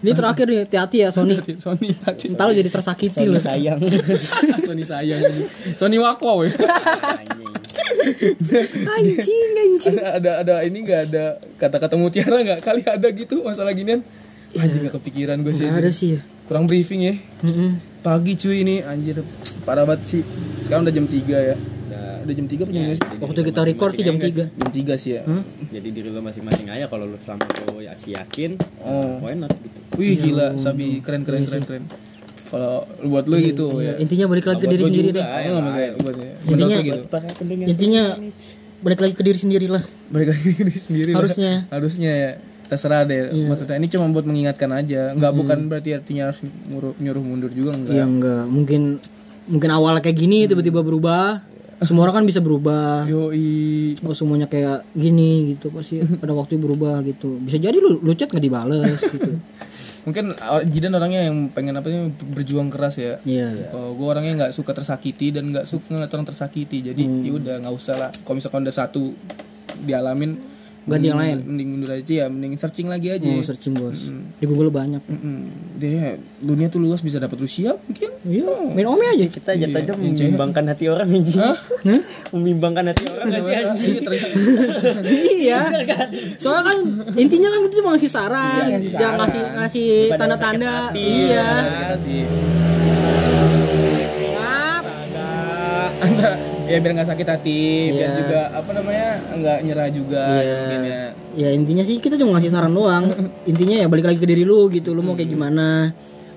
ini 0.05 0.13
terakhir 0.13 0.47
nih 0.47 0.59
hati-hati 0.69 0.97
ya 1.03 1.09
Sony. 1.09 1.41
Sony 1.57 1.89
hati 2.05 2.33
Ntar 2.37 2.45
lu 2.49 2.55
jadi 2.55 2.69
tersakiti 2.69 3.25
Sony 3.25 3.33
lu. 3.33 3.41
sayang. 3.41 3.81
Sony 4.69 4.85
sayang. 4.85 5.21
Sony 5.73 5.97
Wako 5.97 6.45
weh. 6.45 6.53
Anjing. 8.87 9.51
anjing. 9.57 9.97
Ada 9.97 10.21
ada 10.21 10.31
ada 10.45 10.55
ini 10.69 10.85
nggak 10.85 11.01
ada 11.11 11.25
kata-kata 11.57 11.95
mutiara 11.97 12.39
nggak? 12.45 12.61
Kali 12.61 12.83
ada 12.85 13.09
gitu 13.11 13.41
masalah 13.43 13.73
ginian 13.73 14.05
anjing 14.57 14.89
nggak 14.89 14.95
kepikiran 15.01 15.41
gue 15.45 15.53
sih 15.53 15.69
ada 15.69 15.91
sih 15.93 16.17
ya. 16.17 16.21
Kurang 16.47 16.71
briefing 16.71 17.03
ya. 17.03 17.15
Mm-mm. 17.43 17.81
pagi 18.07 18.39
cuy 18.39 18.63
ini. 18.63 18.85
Anjir 18.85 19.25
parah 19.67 19.83
banget 19.83 20.07
sih. 20.07 20.23
Sekarang 20.63 20.87
udah 20.87 20.95
jam 20.95 21.07
3 21.09 21.25
ya 21.25 21.57
Udah. 22.27 22.35
jam 22.35 22.47
3 22.47 22.55
apa 22.57 22.67
jam 22.67 22.83
berapa 22.83 22.95
sih? 22.95 23.19
waktu 23.19 23.41
kita 23.45 23.61
record 23.65 23.93
sih 23.93 24.03
jam 24.03 24.17
3 24.17 24.27
jam 24.49 24.69
3 24.69 24.95
sih 24.97 25.11
ya. 25.13 25.23
Jadi 25.71 25.89
diri 25.91 26.09
lu 26.09 26.19
masing-masing 26.19 26.67
aja 26.67 26.85
kalau 26.87 27.05
lu 27.05 27.17
selama 27.17 27.47
lu 27.69 27.81
ya 27.81 27.93
si 27.93 28.13
yakin, 28.13 28.59
Oh. 28.81 29.19
why 29.21 29.33
not 29.33 29.51
gitu. 29.53 29.79
wih 29.97 30.15
gila 30.15 30.53
sabi 30.57 30.99
keren 31.01 31.23
keren 31.23 31.45
keren 31.45 31.63
keren. 31.63 31.85
Kalau 32.47 32.87
buat 33.03 33.27
lu 33.27 33.39
gitu 33.41 33.79
ya. 33.79 33.95
Intinya 33.97 34.27
balik 34.27 34.45
lagi 34.45 34.61
ke 34.61 34.69
diri 34.69 34.83
sendiri. 34.85 35.09
deh 35.11 35.19
Oh, 35.19 35.27
ya, 35.37 35.49
nggak 35.49 35.65
masalah 35.65 35.91
buat 35.99 36.17
ya. 36.17 36.33
Intinya- 36.45 36.79
gitu. 36.81 37.01
Intinya 37.65 38.03
balik 38.79 39.01
lagi 39.01 39.15
ke 39.15 39.23
diri 39.23 39.39
sendiri 39.39 39.67
lah. 39.67 39.83
Balik 40.09 40.29
lagi 40.31 40.43
ke 40.53 40.63
diri 40.63 40.79
sendiri 40.79 41.11
lah. 41.11 41.19
Harusnya. 41.19 41.53
harusnya 41.69 42.13
ya. 42.13 42.31
Terserah 42.67 43.03
deh. 43.03 43.31
Maksudnya 43.47 43.79
ini 43.79 43.87
cuma 43.87 44.11
buat 44.11 44.23
mengingatkan 44.23 44.71
aja. 44.71 45.11
Nggak 45.13 45.33
bukan 45.33 45.59
berarti 45.67 45.91
artinya 45.93 46.31
harus 46.31 46.43
nyuruh, 46.43 46.95
nyuruh 46.99 47.23
mundur 47.25 47.51
juga 47.51 47.75
enggak 47.75 47.95
ya 47.95 48.05
enggak 48.05 48.43
mungkin 48.47 48.83
mungkin 49.47 49.71
awal 49.71 49.99
kayak 49.99 50.15
gini 50.17 50.47
tiba-tiba 50.47 50.83
berubah 50.83 51.39
semua 51.79 52.09
orang 52.09 52.23
kan 52.23 52.27
bisa 52.27 52.41
berubah. 52.41 53.05
Yoi. 53.05 53.93
Nggak 53.97 54.17
semuanya 54.17 54.49
kayak 54.49 54.89
gini 54.93 55.53
gitu 55.53 55.69
pasti 55.69 56.01
pada 56.23 56.33
waktu 56.33 56.57
berubah 56.57 57.05
gitu. 57.05 57.37
Bisa 57.39 57.57
jadi 57.57 57.77
lu 57.77 58.01
lu 58.01 58.13
chat 58.13 58.29
nggak 58.29 58.41
dibales 58.41 58.97
gitu. 59.15 59.37
Mungkin 60.07 60.33
uh, 60.33 60.63
Jidan 60.63 60.95
orangnya 60.95 61.27
yang 61.27 61.51
pengen 61.51 61.75
apa 61.75 61.91
sih 61.91 61.99
berjuang 62.31 62.71
keras 62.71 62.97
ya. 62.97 63.19
Iya 63.27 63.69
kalau 63.69 63.93
gue 63.93 64.07
orangnya 64.07 64.33
nggak 64.39 64.53
suka 64.55 64.71
tersakiti 64.71 65.35
dan 65.35 65.51
nggak 65.51 65.67
suka 65.67 65.91
ngeliat 65.91 66.13
orang 66.15 66.25
tersakiti. 66.25 66.79
Jadi 66.81 67.03
ya 67.03 67.33
udah 67.35 67.55
nggak 67.61 67.75
usah 67.75 67.95
lah. 67.99 68.11
Kalau 68.15 68.39
misalkan 68.39 68.63
udah 68.63 68.73
satu 68.73 69.13
dialamin 69.77 70.57
Ganti 70.87 71.11
yang 71.11 71.19
mending- 71.19 71.43
mending 71.45 71.69
mundur 71.75 71.91
aja 71.91 72.13
ya 72.15 72.27
mending 72.31 72.55
searching 72.55 72.87
lagi 72.87 73.11
aja. 73.11 73.27
Mau 73.27 73.43
searching 73.43 73.75
bos. 73.75 74.07
Di 74.39 74.47
Google 74.47 74.71
banyak. 74.71 75.03
Mm-mm. 75.03 75.39
dia 75.77 76.15
dunia 76.39 76.71
tuh 76.71 76.79
luas 76.79 77.03
bisa 77.03 77.19
dapat 77.19 77.37
Rusia 77.37 77.75
mungkin 77.77 78.16
iya 78.27 78.51
main 78.75 78.87
ome 78.87 79.07
aja. 79.07 79.25
Kita 79.25 79.55
jatuhnya 79.55 79.95
membimbangkan 79.95 80.65
hati 80.67 80.85
orang 80.87 81.09
anjing. 81.09 81.41
Membimbangkan 82.31 82.85
hati 82.91 83.05
orang 83.07 83.27
nggak 83.31 83.43
sih 83.43 83.55
anjing? 83.57 83.95
Iya, 85.07 85.61
iya. 85.87 85.97
Soalnya 86.37 86.63
kan 86.67 86.79
intinya 87.15 87.49
kan 87.49 87.61
itu 87.63 87.75
cuma 87.79 87.89
ngasih 87.95 88.11
saran 88.11 88.67
jangan 88.83 89.15
ngasih 89.23 89.43
ngasih 89.57 89.89
tanda-tanda. 90.19 90.91
iya. 90.93 91.49
Ya 96.67 96.83
biar 96.83 96.99
nggak 96.99 97.07
sakit 97.07 97.27
hati 97.31 97.95
biar 97.95 98.11
Iya. 98.11 98.19
juga 98.19 98.41
apa 98.51 98.71
namanya 98.75 99.09
nggak 99.33 99.59
nyerah 99.63 99.89
juga 99.89 100.25
Iya. 100.35 100.57
mungkin 100.59 100.83
ya. 100.83 101.03
Ya 101.37 101.49
intinya 101.55 101.85
sih 101.87 102.03
kita 102.03 102.19
cuma 102.19 102.35
ngasih 102.37 102.51
saran 102.51 102.75
doang. 102.75 103.07
Intinya 103.47 103.79
ya 103.79 103.87
balik 103.87 104.03
lagi 104.05 104.19
ke 104.19 104.27
diri 104.27 104.43
lu 104.43 104.67
gitu 104.69 104.91
lu 104.91 105.01
mau 105.01 105.15
kayak 105.15 105.31
gimana 105.31 105.95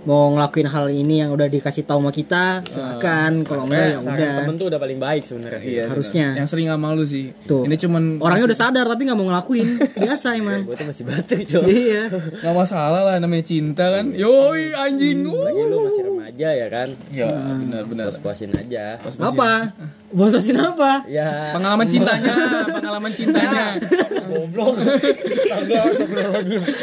mau 0.07 0.31
ngelakuin 0.35 0.67
hal 0.69 0.85
ini 0.91 1.25
yang 1.25 1.35
udah 1.35 1.47
dikasih 1.51 1.83
tahu 1.83 1.99
sama 1.99 2.11
kita 2.15 2.63
silakan. 2.63 3.43
Kalau 3.43 3.67
enggak 3.67 3.85
ya 3.95 3.97
udah. 3.99 4.35
temen 4.43 4.55
tuh 4.55 4.67
udah 4.71 4.79
paling 4.79 4.99
baik 4.99 5.23
sebenarnya. 5.27 5.61
Iya, 5.63 5.83
harusnya. 5.91 6.27
yang 6.39 6.47
sering 6.47 6.67
sama 6.71 6.95
lu 6.95 7.03
sih. 7.03 7.35
Tuh. 7.43 7.67
ini 7.67 7.75
cuman 7.75 8.23
orangnya 8.23 8.45
udah 8.47 8.59
sadar 8.59 8.85
tapi 8.87 9.01
nggak 9.09 9.17
mau 9.19 9.27
ngelakuin. 9.27 9.67
Biasa 10.05 10.27
emang. 10.39 10.63
Gue 10.63 10.75
tuh 10.77 10.87
masih 10.87 11.03
batu, 11.03 11.35
Cok. 11.35 11.63
iya. 11.67 12.03
Nggak 12.11 12.55
masalah 12.55 13.01
lah 13.03 13.15
namanya 13.19 13.43
cinta 13.43 13.85
kan. 13.89 14.15
Yoi 14.15 14.71
anjing. 14.77 15.25
Lagi 15.27 15.61
lu 15.67 15.77
masih 15.83 16.03
remaja 16.07 16.49
ya 16.55 16.67
kan. 16.71 16.89
ya 17.11 17.27
benar 17.27 17.83
benar. 17.89 18.05
Puas-puasin 18.13 18.55
aja. 18.55 19.01
apa 19.03 19.75
bososin 20.09 20.57
apa 20.57 21.05
Ya. 21.05 21.53
pengalaman 21.53 21.85
cintanya 21.85 22.33
pengalaman 22.71 23.09
cintanya 23.09 23.77
Goblok. 24.25 24.77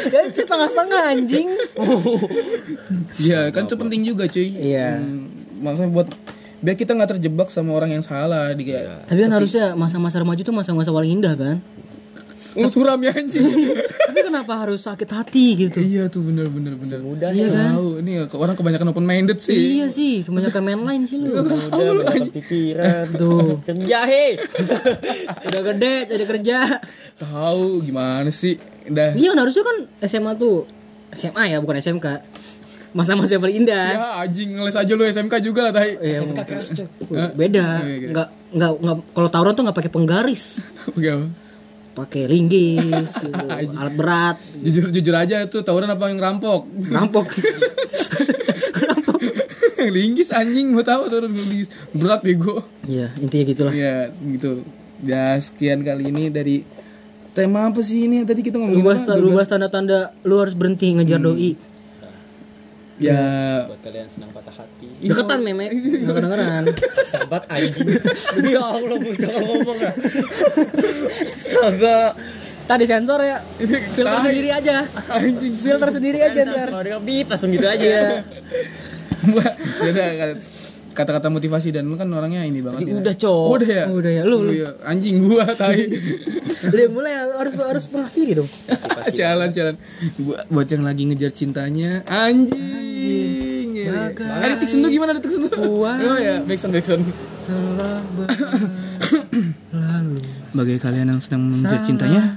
Ya 0.07 0.19
itu 0.25 0.39
setengah-setengah 0.41 1.01
anjing 1.09 1.47
iya 3.17 3.47
kan 3.49 3.65
itu 3.65 3.75
penting 3.75 4.01
juga 4.03 4.25
cuy 4.25 4.47
Iya. 4.49 4.97
Hmm, 4.97 5.27
maksudnya 5.59 5.91
buat 5.91 6.07
biar 6.57 6.73
kita 6.73 6.91
nggak 6.91 7.09
terjebak 7.15 7.47
sama 7.47 7.71
orang 7.71 7.91
yang 7.91 8.01
salah 8.01 8.49
di 8.51 8.65
kayak 8.65 9.05
tapi 9.05 9.19
kan 9.21 9.31
harusnya 9.31 9.65
masa-masa 9.73 10.17
remaja 10.17 10.41
tuh 10.41 10.51
masa-masa 10.51 10.89
paling 10.89 11.13
indah 11.13 11.37
kan 11.37 11.61
lu 12.53 12.67
suram 12.67 12.99
ya 12.99 13.11
anjing. 13.11 13.43
Tapi 14.07 14.19
kenapa 14.23 14.53
harus 14.57 14.81
sakit 14.81 15.09
hati 15.09 15.45
gitu? 15.59 15.77
Iya 15.77 16.05
tuh 16.07 16.21
bener 16.21 16.47
bener 16.47 16.73
bener. 16.73 16.99
Mudah 16.99 17.29
Iya 17.29 17.49
kan? 17.49 17.69
tahu 17.73 17.87
ini 17.99 18.11
orang 18.23 18.55
kebanyakan 18.55 18.87
open 18.89 19.03
minded 19.03 19.37
sih. 19.37 19.57
Iya 19.77 19.87
sih 19.87 20.21
kebanyakan 20.21 20.61
main 20.63 20.79
lain 20.79 21.01
sih 21.03 21.17
lu. 21.17 21.29
Udah 21.29 22.03
banyak 22.03 22.29
pikiran. 22.31 23.05
tuh. 23.13 23.61
Kerja 23.61 23.99
he. 24.05 24.37
udah 25.43 25.61
gede 25.65 25.95
jadi 26.07 26.23
kerja. 26.25 26.57
Tahu 27.17 27.81
gimana 27.81 28.29
sih? 28.29 28.57
Dah. 28.85 29.13
Iya 29.13 29.33
kan 29.33 29.39
harusnya 29.39 29.63
kan 29.63 29.77
SMA 30.03 30.31
tuh. 30.35 30.65
SMA 31.11 31.43
ya 31.47 31.57
bukan 31.57 31.77
SMK 31.77 32.07
masa-masa 32.93 33.35
yang 33.35 33.43
paling 33.43 33.57
indah. 33.61 33.87
Ya 33.93 34.09
anjing 34.21 34.49
ngeles 34.53 34.73
aja 34.73 34.91
lu 34.91 35.03
SMK 35.03 35.33
juga 35.39 35.69
lah 35.69 35.73
tai 35.75 35.97
Iya, 35.97 36.23
SMK 36.23 36.39
keras, 36.41 36.67
Cok. 36.73 36.89
beda. 37.35 37.65
Iya, 37.83 37.95
iya. 37.95 38.07
nggak 38.09 38.27
nggak 38.57 38.71
nggak 38.79 38.97
kalau 39.11 39.29
tawuran 39.29 39.53
tuh 39.53 39.63
nggak 39.67 39.77
pakai 39.77 39.91
penggaris. 39.91 40.43
Oke, 40.97 41.05
apa? 41.05 41.27
Pakai 41.97 42.29
linggis 42.29 43.17
gitu. 43.17 43.33
alat 43.81 43.95
berat. 43.97 44.37
Jujur 44.61 44.93
jujur 44.93 45.15
aja 45.17 45.41
tuh 45.49 45.65
tawuran 45.65 45.89
apa 45.89 46.13
yang 46.13 46.21
rampok? 46.21 46.69
Rampok. 46.93 47.33
Linggis 49.97 50.29
anjing 50.29 50.69
mau 50.77 50.85
tahu 50.85 51.09
tawuran 51.09 51.33
linggis. 51.33 51.73
Berat 51.97 52.21
bego. 52.21 52.61
Iya 52.85 53.09
intinya 53.17 53.45
gitulah. 53.49 53.73
Ya 53.73 54.13
gitu. 54.13 54.61
Ya 55.01 55.33
sekian 55.41 55.81
kali 55.81 56.13
ini 56.13 56.29
dari 56.29 56.61
tema 57.33 57.73
apa 57.73 57.81
sih 57.81 58.05
ini? 58.05 58.21
Tadi 58.21 58.45
kita 58.45 58.61
ngomongin 58.61 58.85
rubah 58.85 58.95
apa? 59.01 59.13
rubah 59.17 59.45
tanda-tanda 59.49 60.13
lu 60.21 60.37
harus 60.37 60.53
berhenti 60.53 60.93
ngejar 60.93 61.17
doi. 61.17 61.57
Ya. 63.01 63.65
Buat 63.65 63.81
kalian 63.81 64.05
senang 64.09 64.29
patah 64.33 64.53
hati. 64.53 64.76
Deketan 64.99 65.39
memek 65.41 65.69
nggak 65.71 66.15
kedengeran 66.15 66.63
Sahabat 67.05 67.43
anjing. 67.47 67.87
Ya 68.51 68.63
Allah, 68.63 68.97
jangan 69.13 69.43
ngomong 69.45 69.77
ya. 69.77 69.91
Kagak. 71.47 72.11
tadi 72.67 72.83
sensor 72.83 73.21
ya 73.21 73.37
filter 73.87 74.19
sendiri 74.21 74.49
aja 74.51 74.83
anjing 75.09 75.53
filter 75.55 75.89
sendiri 75.89 76.19
aja 76.19 76.39
ntar 76.43 76.67
Kalau 76.67 76.83
dia 76.83 76.99
beat 76.99 77.27
langsung 77.27 77.47
gitu 77.49 77.63
aja. 77.63 77.79
Iya. 77.79 78.27
Beda, 79.79 80.03
kata-kata 80.91 81.29
motivasi 81.29 81.69
dan 81.69 81.85
lu 81.85 81.93
kan 81.93 82.09
orangnya 82.09 82.41
ini 82.41 82.59
banget 82.59 82.81
Tadi 82.81 82.89
ya. 82.89 82.97
udah, 82.97 83.13
Cok. 83.15 83.29
Oh, 83.29 83.53
udah 83.53 83.69
ya 83.69 83.85
udah 83.87 84.11
ya 84.11 84.23
lu 84.25 84.37
Oh, 84.39 84.49
iya. 84.49 84.69
anjing 84.83 85.15
gua 85.21 85.45
tai 85.53 85.85
lu 86.73 86.81
mulai 86.89 87.13
harus 87.13 87.53
harus 87.55 87.85
mengakhiri 87.87 88.33
dong 88.35 88.49
jalan 89.17 89.47
jalan 89.47 89.75
buat 90.49 90.65
yang 90.65 90.81
lagi 90.81 91.05
ngejar 91.05 91.31
cintanya 91.31 92.01
anjing 92.03 92.57
ya, 92.57 93.36
ya. 93.87 94.11
ada 94.43 94.55
Dixon 94.59 94.83
lu 94.83 94.91
gimana 94.91 95.15
ada 95.15 95.21
Dixon 95.23 95.47
lu 95.47 95.49
oh 95.83 96.17
ya 96.19 96.43
Backson 96.43 96.71
Backson 96.75 96.99
telah 97.47 98.03
berlalu. 98.11 98.67
Bagi 100.57 100.75
kalian 100.81 101.07
yang 101.15 101.21
sedang 101.21 101.47
mengejar 101.47 101.79
cintanya 101.85 102.35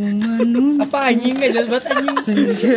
menunggu 0.00 0.80
Apa 0.80 0.98
anjing 1.08 1.34
gak 1.34 1.50
jelas 1.50 1.68
banget 1.68 1.84
anjing. 1.92 2.16
senja 2.18 2.74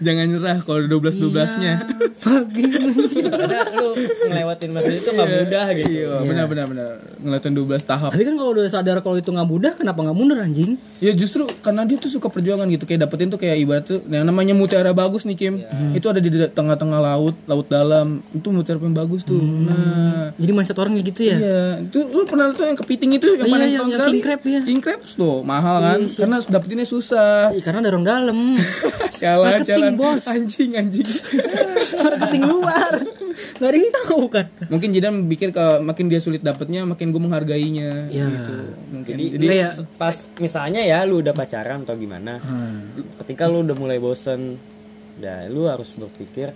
Jangan 0.00 0.24
nyerah 0.26 0.58
kalau 0.60 0.78
udah 0.80 0.90
12 0.90 1.16
12-nya. 1.16 1.74
pagi 2.16 2.62
menjelang. 2.64 3.32
Karena 3.34 3.60
lu 3.72 3.88
ngelewatin 4.24 4.70
masa 4.70 4.90
itu 4.90 5.08
gak 5.08 5.28
mudah 5.28 5.66
gitu. 5.74 5.90
Iya, 5.94 6.14
benar 6.22 6.44
benar 6.46 6.66
benar. 6.66 6.90
Ngeliatin 7.16 7.52
12 7.54 7.84
tahap. 7.84 8.10
Tapi 8.10 8.22
kan 8.22 8.34
kalau 8.34 8.50
udah 8.52 8.64
sadar 8.66 8.96
kalau 9.00 9.16
itu 9.16 9.28
nggak 9.28 9.46
mudah, 9.46 9.72
kenapa 9.74 10.00
nggak 10.00 10.14
mundur 10.14 10.38
anjing? 10.38 10.76
Ya 10.98 11.12
justru 11.12 11.44
karena 11.60 11.84
dia 11.84 11.96
tuh 11.96 12.10
suka 12.10 12.28
perjuangan 12.28 12.66
gitu 12.66 12.84
kayak 12.84 13.04
dapetin 13.04 13.28
tuh 13.28 13.38
kayak 13.38 13.56
ibarat 13.58 13.84
tuh 13.86 14.00
yang 14.06 14.24
namanya 14.24 14.52
mutiara 14.52 14.90
bagus 14.90 15.24
nih 15.24 15.36
Kim. 15.36 15.54
Itu 15.92 16.06
ada 16.06 16.18
di 16.18 16.28
tengah-tengah 16.28 16.98
laut, 16.98 17.36
laut 17.44 17.66
dalam. 17.66 18.20
Itu 18.30 18.50
mutiara 18.50 18.76
yang 18.78 18.94
bagus 18.94 19.22
tuh. 19.22 19.38
Nah, 19.38 20.32
Jadi 20.34 20.50
mindset 20.50 20.76
orang 20.76 20.94
kayak 20.94 21.06
gitu 21.06 21.20
ya? 21.24 21.36
Iya, 21.36 21.60
itu 21.82 21.98
lu 22.02 22.24
pernah 22.24 22.50
tuh 22.50 22.64
yang 22.64 22.74
kepiting 22.74 23.10
itu 23.14 23.26
yang 23.30 23.38
Iya, 23.40 23.44
panen 23.46 23.66
yang- 23.66 23.74
yang 23.84 23.90
sekali. 23.92 24.10
king 24.10 24.22
crab, 24.22 24.40
iya. 24.44 24.60
King 24.62 24.80
crab 24.80 25.00
tuh 25.00 25.36
mahal 25.42 25.76
kan? 25.84 26.00
Karena 26.08 26.36
dapetinnya 26.40 26.86
susah. 26.88 27.52
Ih, 27.52 27.60
Karena 27.60 27.84
dorong 27.84 28.04
dalam. 28.04 28.38
Sialan, 29.16 29.60
Marketing, 29.60 29.94
sialan. 29.94 29.94
bos. 30.00 30.24
Anjing, 30.26 30.70
anjing. 30.74 31.08
Marketing 32.04 32.42
luar. 32.48 32.92
Gak 33.34 33.68
ada 33.68 33.76
yang 33.76 33.92
tahu 33.92 34.20
kan? 34.26 34.46
Mungkin 34.72 34.88
Jidan 34.90 35.14
pikir 35.28 35.54
ke 35.54 35.64
makin 35.84 36.06
dia 36.10 36.18
sulit 36.18 36.42
dapetnya, 36.42 36.82
makin 36.82 37.14
gue 37.14 37.22
menghargainya. 37.22 38.10
Iya. 38.10 38.26
Gitu. 38.26 38.56
Mungkin. 38.90 39.14
Jadi, 39.14 39.24
Jadi, 39.38 39.46
Kayak 39.46 39.72
pas 40.00 40.16
misalnya 40.40 40.82
ya 40.82 41.04
lu 41.06 41.22
udah 41.22 41.34
pacaran 41.36 41.86
atau 41.86 41.94
gimana. 41.94 42.42
Ketika 43.22 43.46
lu 43.46 43.62
udah 43.62 43.76
mulai 43.78 44.02
bosen, 44.02 44.58
ya 45.22 45.46
lu 45.46 45.70
harus 45.70 45.94
berpikir 45.94 46.50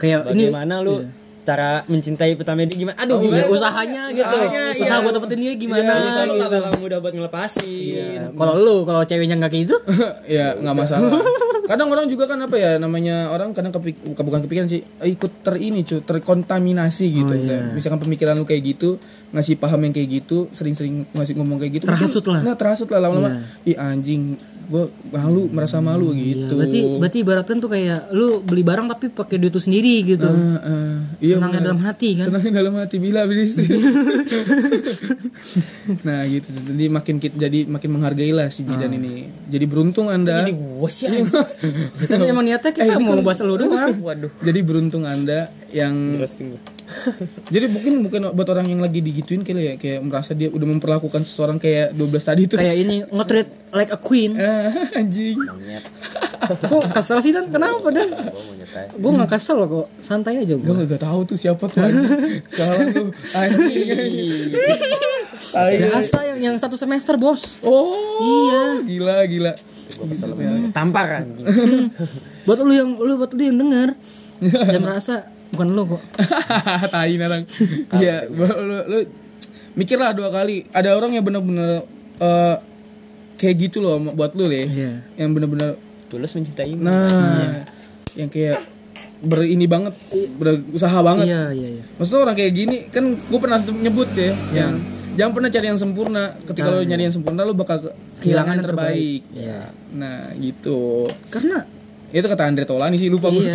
kayak 0.00 0.32
ini 0.32 0.48
bagaimana 0.48 0.80
lu 0.80 1.04
cara 1.40 1.82
mencintai 1.88 2.36
pertama 2.36 2.62
dia 2.62 2.76
gimana. 2.76 2.96
Aduh, 3.00 3.18
ya, 3.18 3.24
gimana 3.24 3.44
usahanya 3.48 4.02
gitu. 4.12 4.28
Usahanya, 4.28 4.62
Usaha 4.70 4.92
iya. 4.92 5.02
buat 5.02 5.14
dapetin 5.16 5.38
dia 5.40 5.52
gimana 5.56 5.90
lu 5.96 6.04
gitu. 6.04 6.36
gak 6.38 6.50
bakal 6.52 6.72
mudah 6.78 6.98
buat 7.00 7.14
ngelepasin. 7.16 8.20
Kalau 8.36 8.54
lu 8.60 8.76
kalau 8.84 9.02
ceweknya 9.02 9.36
nggak 9.40 9.50
kayak 9.50 9.64
gitu, 9.66 9.76
ya 10.36 10.54
nggak 10.54 10.76
masalah. 10.76 11.10
Kadang 11.70 11.86
orang 11.86 12.10
juga 12.10 12.26
kan 12.26 12.42
apa 12.42 12.58
ya 12.58 12.82
namanya 12.82 13.30
orang 13.30 13.54
kadang 13.54 13.70
kepik 13.70 14.02
bukan 14.02 14.42
kepikiran 14.42 14.66
sih 14.66 14.82
eh, 14.82 15.14
ikut 15.14 15.46
ter 15.46 15.54
ini 15.54 15.86
cuy 15.86 16.02
terkontaminasi 16.02 17.06
gitu. 17.14 17.30
Misalkan 17.72 18.02
pemikiran 18.02 18.34
lu 18.34 18.42
kayak 18.42 18.74
gitu 18.74 18.98
ngasih 19.30 19.54
paham 19.54 19.78
yang 19.86 19.94
kayak 19.94 20.08
gitu 20.10 20.50
sering-sering 20.50 21.06
ngasih 21.14 21.38
ngomong 21.38 21.62
kayak 21.62 21.78
gitu. 21.78 21.84
Terhasut 21.86 22.26
mungkin- 22.26 22.42
lah. 22.42 22.42
Nah 22.42 22.54
terhasut 22.58 22.88
lah 22.90 22.98
lama-lama. 22.98 23.46
Ih 23.62 23.78
anjing 23.78 24.34
gue 24.70 24.86
malu 25.10 25.50
merasa 25.50 25.82
malu 25.82 26.14
ya, 26.14 26.46
gitu. 26.46 26.54
berarti 26.54 26.80
berarti 27.02 27.18
ibaratkan 27.26 27.58
tuh 27.58 27.74
kayak 27.74 28.14
lu 28.14 28.38
beli 28.38 28.62
barang 28.62 28.86
tapi 28.86 29.10
pakai 29.10 29.42
duit 29.42 29.50
tuh 29.50 29.58
sendiri 29.58 30.06
gitu. 30.06 30.30
Eh, 30.30 30.58
eh, 30.62 30.94
iya 31.26 31.42
Senangnya 31.42 31.60
dalam 31.66 31.82
hati 31.82 32.14
kan. 32.14 32.30
Senangnya 32.30 32.62
dalam 32.62 32.78
hati 32.78 33.02
bila 33.02 33.26
beli 33.26 33.50
istri. 33.50 33.66
nah 36.06 36.22
gitu. 36.22 36.54
Jadi 36.54 36.84
makin 36.86 37.18
kita 37.18 37.34
jadi 37.34 37.66
makin 37.66 37.98
menghargai 37.98 38.30
lah 38.30 38.46
si. 38.46 38.62
Jidan 38.62 38.94
ini. 38.94 39.26
Jadi 39.50 39.64
beruntung 39.66 40.06
anda. 40.06 40.46
Jadi 40.46 40.54
gua 40.54 40.86
sih 40.86 41.10
Ya, 41.10 41.26
tapi 42.10 42.30
emang 42.30 42.46
niatnya 42.46 42.70
kita 42.70 42.94
mau 43.02 43.18
ngebahas 43.18 43.42
lu 43.42 43.58
doang. 43.58 43.98
Waduh. 43.98 44.30
Jadi 44.46 44.60
beruntung 44.62 45.02
anda 45.02 45.50
yang. 45.74 46.22
jadi 47.54 47.66
mungkin 47.66 47.92
bukan 48.04 48.20
buat 48.32 48.48
orang 48.50 48.66
yang 48.66 48.80
lagi 48.80 49.00
digituin 49.00 49.42
kali 49.42 49.62
ya 49.62 49.74
kayak 49.76 50.00
merasa 50.02 50.32
dia 50.32 50.48
udah 50.48 50.66
memperlakukan 50.66 51.22
seseorang 51.22 51.56
kayak 51.56 51.94
12 51.94 52.20
tadi 52.22 52.42
itu. 52.46 52.54
Kayak 52.54 52.76
ini 52.76 52.96
nge-treat 53.04 53.48
like 53.72 53.90
a 53.90 53.98
queen. 53.98 54.32
Ah, 54.40 54.72
anjing. 54.98 55.36
Kok 56.40 56.90
kesel 56.90 57.22
sih 57.22 57.30
dan 57.30 57.46
kenapa 57.48 57.92
dan? 57.92 58.08
Gue 58.98 59.10
nggak 59.12 59.30
kesel 59.30 59.62
kok, 59.64 59.86
santai 60.00 60.42
aja 60.42 60.56
Gue 60.56 60.74
gue. 60.74 60.86
gak 60.88 61.02
tahu 61.02 61.20
tuh 61.24 61.36
siapa 61.38 61.64
tuh. 61.66 61.80
Salah 62.58 62.86
lu. 62.90 63.12
Anjing. 63.12 64.50
Biasa 65.50 66.18
yang 66.26 66.38
yang 66.40 66.56
satu 66.58 66.74
semester 66.74 67.14
bos. 67.14 67.58
Oh. 67.62 67.94
Iya. 68.22 68.62
Gila 68.86 69.16
gila. 69.26 69.52
Tampar 70.72 71.22
anjing. 71.22 71.46
Buat 72.46 72.58
lu 72.62 72.72
yang 72.72 72.90
lu 72.96 73.12
buat 73.18 73.30
lu 73.34 73.42
yang 73.42 73.58
denger 73.58 73.88
dan 74.40 74.80
merasa 74.80 75.28
bukan 75.50 75.68
lu 75.70 75.82
kok. 75.86 76.02
tai 76.94 77.14
narang 77.14 77.42
iya 77.96 78.24
lu, 78.26 78.46
lu, 78.46 78.76
lu 78.86 78.98
mikirlah 79.74 80.10
dua 80.12 80.30
kali. 80.30 80.66
Ada 80.70 80.94
orang 80.94 81.14
yang 81.14 81.22
bener-bener 81.22 81.82
eh, 82.18 82.56
kayak 83.36 83.54
gitu 83.58 83.80
loh 83.80 83.98
buat 84.12 84.34
lu 84.34 84.46
le. 84.46 84.66
Iya. 84.66 84.92
yang 85.16 85.30
bener-bener 85.32 85.74
Tulus 86.10 86.34
mencintai. 86.34 86.74
nah 86.74 87.62
yang 88.18 88.26
kayak 88.26 88.58
berini 89.20 89.70
banget 89.70 89.94
berusaha 90.36 90.98
banget. 91.00 91.30
Iya 91.30 91.42
iya 91.52 91.68
iya. 91.78 91.82
maksudnya 91.94 92.20
orang 92.24 92.36
kayak 92.36 92.52
gini 92.52 92.76
kan 92.90 93.04
gue 93.14 93.38
pernah 93.38 93.58
nyebut 93.62 94.08
ya 94.16 94.32
yang 94.50 94.74
jangan 95.14 95.32
pernah 95.36 95.50
cari 95.52 95.66
yang 95.70 95.78
sempurna. 95.78 96.24
Ketika 96.42 96.66
lo 96.66 96.82
nyari 96.82 97.06
yang 97.06 97.14
sempurna 97.14 97.46
lo 97.46 97.54
bakal 97.54 97.78
ke- 97.78 97.94
kehilangan 98.24 98.58
yang 98.58 98.66
terbaik. 98.66 99.22
Iya. 99.30 99.60
nah 99.94 100.34
gitu. 100.34 101.06
Karena 101.30 101.62
itu 102.12 102.26
kata 102.26 102.42
Andre 102.44 102.64
Tolani 102.64 102.96
sih 102.96 103.06
lupa 103.06 103.28
gue 103.28 103.44
iya. 103.44 103.54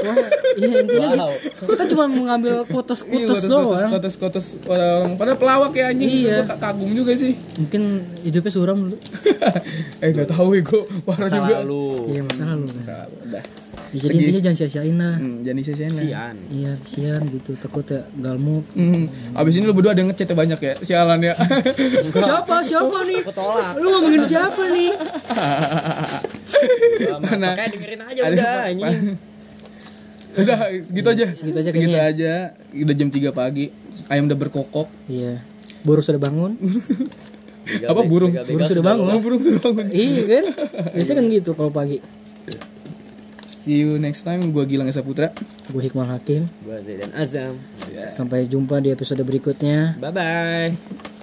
Wah, 0.00 0.16
iya 0.56 0.76
intinya 0.78 1.08
Wow. 1.20 1.32
kita 1.68 1.84
cuma 1.88 2.04
mengambil 2.06 2.62
Iya, 2.62 2.70
kutus-kutus 2.70 3.44
doang. 3.44 3.90
kotes-kotes 3.90 4.46
orang 4.64 5.14
pada 5.14 5.34
pelawak 5.34 5.72
ya 5.72 5.90
anjing 5.90 6.06
Iya. 6.24 6.42
Gua 6.44 6.56
kagum 6.56 6.90
juga 6.90 7.12
sih 7.14 7.34
Mungkin 7.56 7.82
hidupnya 8.22 8.50
suram 8.50 8.78
dulu. 8.84 8.96
eh 10.02 10.08
gak 10.12 10.28
tahu 10.28 10.48
ya 10.52 10.62
gue 10.62 10.82
parah 11.02 11.26
Masa 11.26 11.36
juga 11.36 11.54
lalu. 11.60 11.84
Iya 12.08 12.20
masa 12.24 12.42
lalu. 12.46 12.66
kan. 12.68 12.78
Nah, 12.80 13.06
udah 13.24 13.44
Ya, 13.90 14.06
jadi 14.06 14.14
intinya 14.22 14.40
jangan 14.40 14.56
sia-siain 14.56 14.94
lah. 14.94 15.14
hmm, 15.18 15.36
jadi 15.42 15.60
sesian 15.66 15.90
lah 15.90 15.98
Sian. 15.98 16.36
Iya, 16.46 16.72
kesian 16.78 17.20
gitu. 17.28 17.50
Takut 17.58 17.82
ya 17.82 18.06
galmuk. 18.14 18.62
hmm. 18.70 19.34
abis 19.34 19.58
ini 19.58 19.66
lu 19.66 19.74
berdua 19.74 19.90
ada 19.90 20.06
ngechat 20.06 20.30
banyak 20.30 20.62
ya 20.62 20.74
sialan 20.78 21.18
ya 21.20 21.34
siapa? 22.14 22.62
Siapa 22.62 23.02
nih? 23.02 23.18
Aku 23.20 23.34
tolak. 23.34 23.74
Lu 23.74 23.90
ngomongin 23.90 24.22
siapa 24.24 24.62
nih? 24.70 24.94
Nah, 26.50 27.18
Makanya 27.48 27.70
dengerin 27.70 28.00
aja 28.02 28.20
ada 28.20 28.30
udah 28.30 28.52
anjing. 28.66 28.98
udah 30.40 30.58
gitu 30.88 31.08
aja 31.08 31.24
Segitu 31.32 31.58
aja 31.58 31.68
Segitu 31.68 31.90
kayaknya. 31.90 32.06
aja 32.06 32.32
udah 32.76 32.94
jam 32.94 33.08
3 33.08 33.30
pagi 33.32 33.66
ayam 34.06 34.24
udah 34.24 34.38
berkokok 34.38 34.88
Iya. 35.06 35.42
Burung 35.80 36.00
sudah 36.00 36.18
bangun. 36.18 36.52
apa 37.86 38.02
burung 38.02 38.30
Begal-begal 38.30 38.56
Burung 38.56 38.68
sudah 38.68 38.84
bangun. 38.84 39.08
oh 39.08 39.20
burung 39.20 39.40
sudah 39.40 39.60
bangun 39.60 39.86
iya 39.90 40.22
kan? 40.32 40.44
Biasanya 40.94 41.16
kan 41.16 41.26
gitu 41.28 41.50
kalau 41.52 41.70
pagi. 41.70 41.98
see 43.60 43.84
you 43.84 43.94
next 43.96 44.22
time 44.22 44.40
gua 44.48 44.64
Gilang 44.64 44.86
Esa 44.86 45.00
Putra 45.00 45.30
Gue 45.68 45.82
Hikmal 45.82 46.08
Hakim. 46.08 46.48
Gua 46.60 46.80
Zaidan 46.80 47.12
Azam. 47.12 47.54
Sampai 48.10 48.44
jumpa 48.44 48.78
di 48.78 48.90
episode 48.90 49.20
berikutnya. 49.20 49.94
Bye 49.96 50.10
bye. 50.10 51.19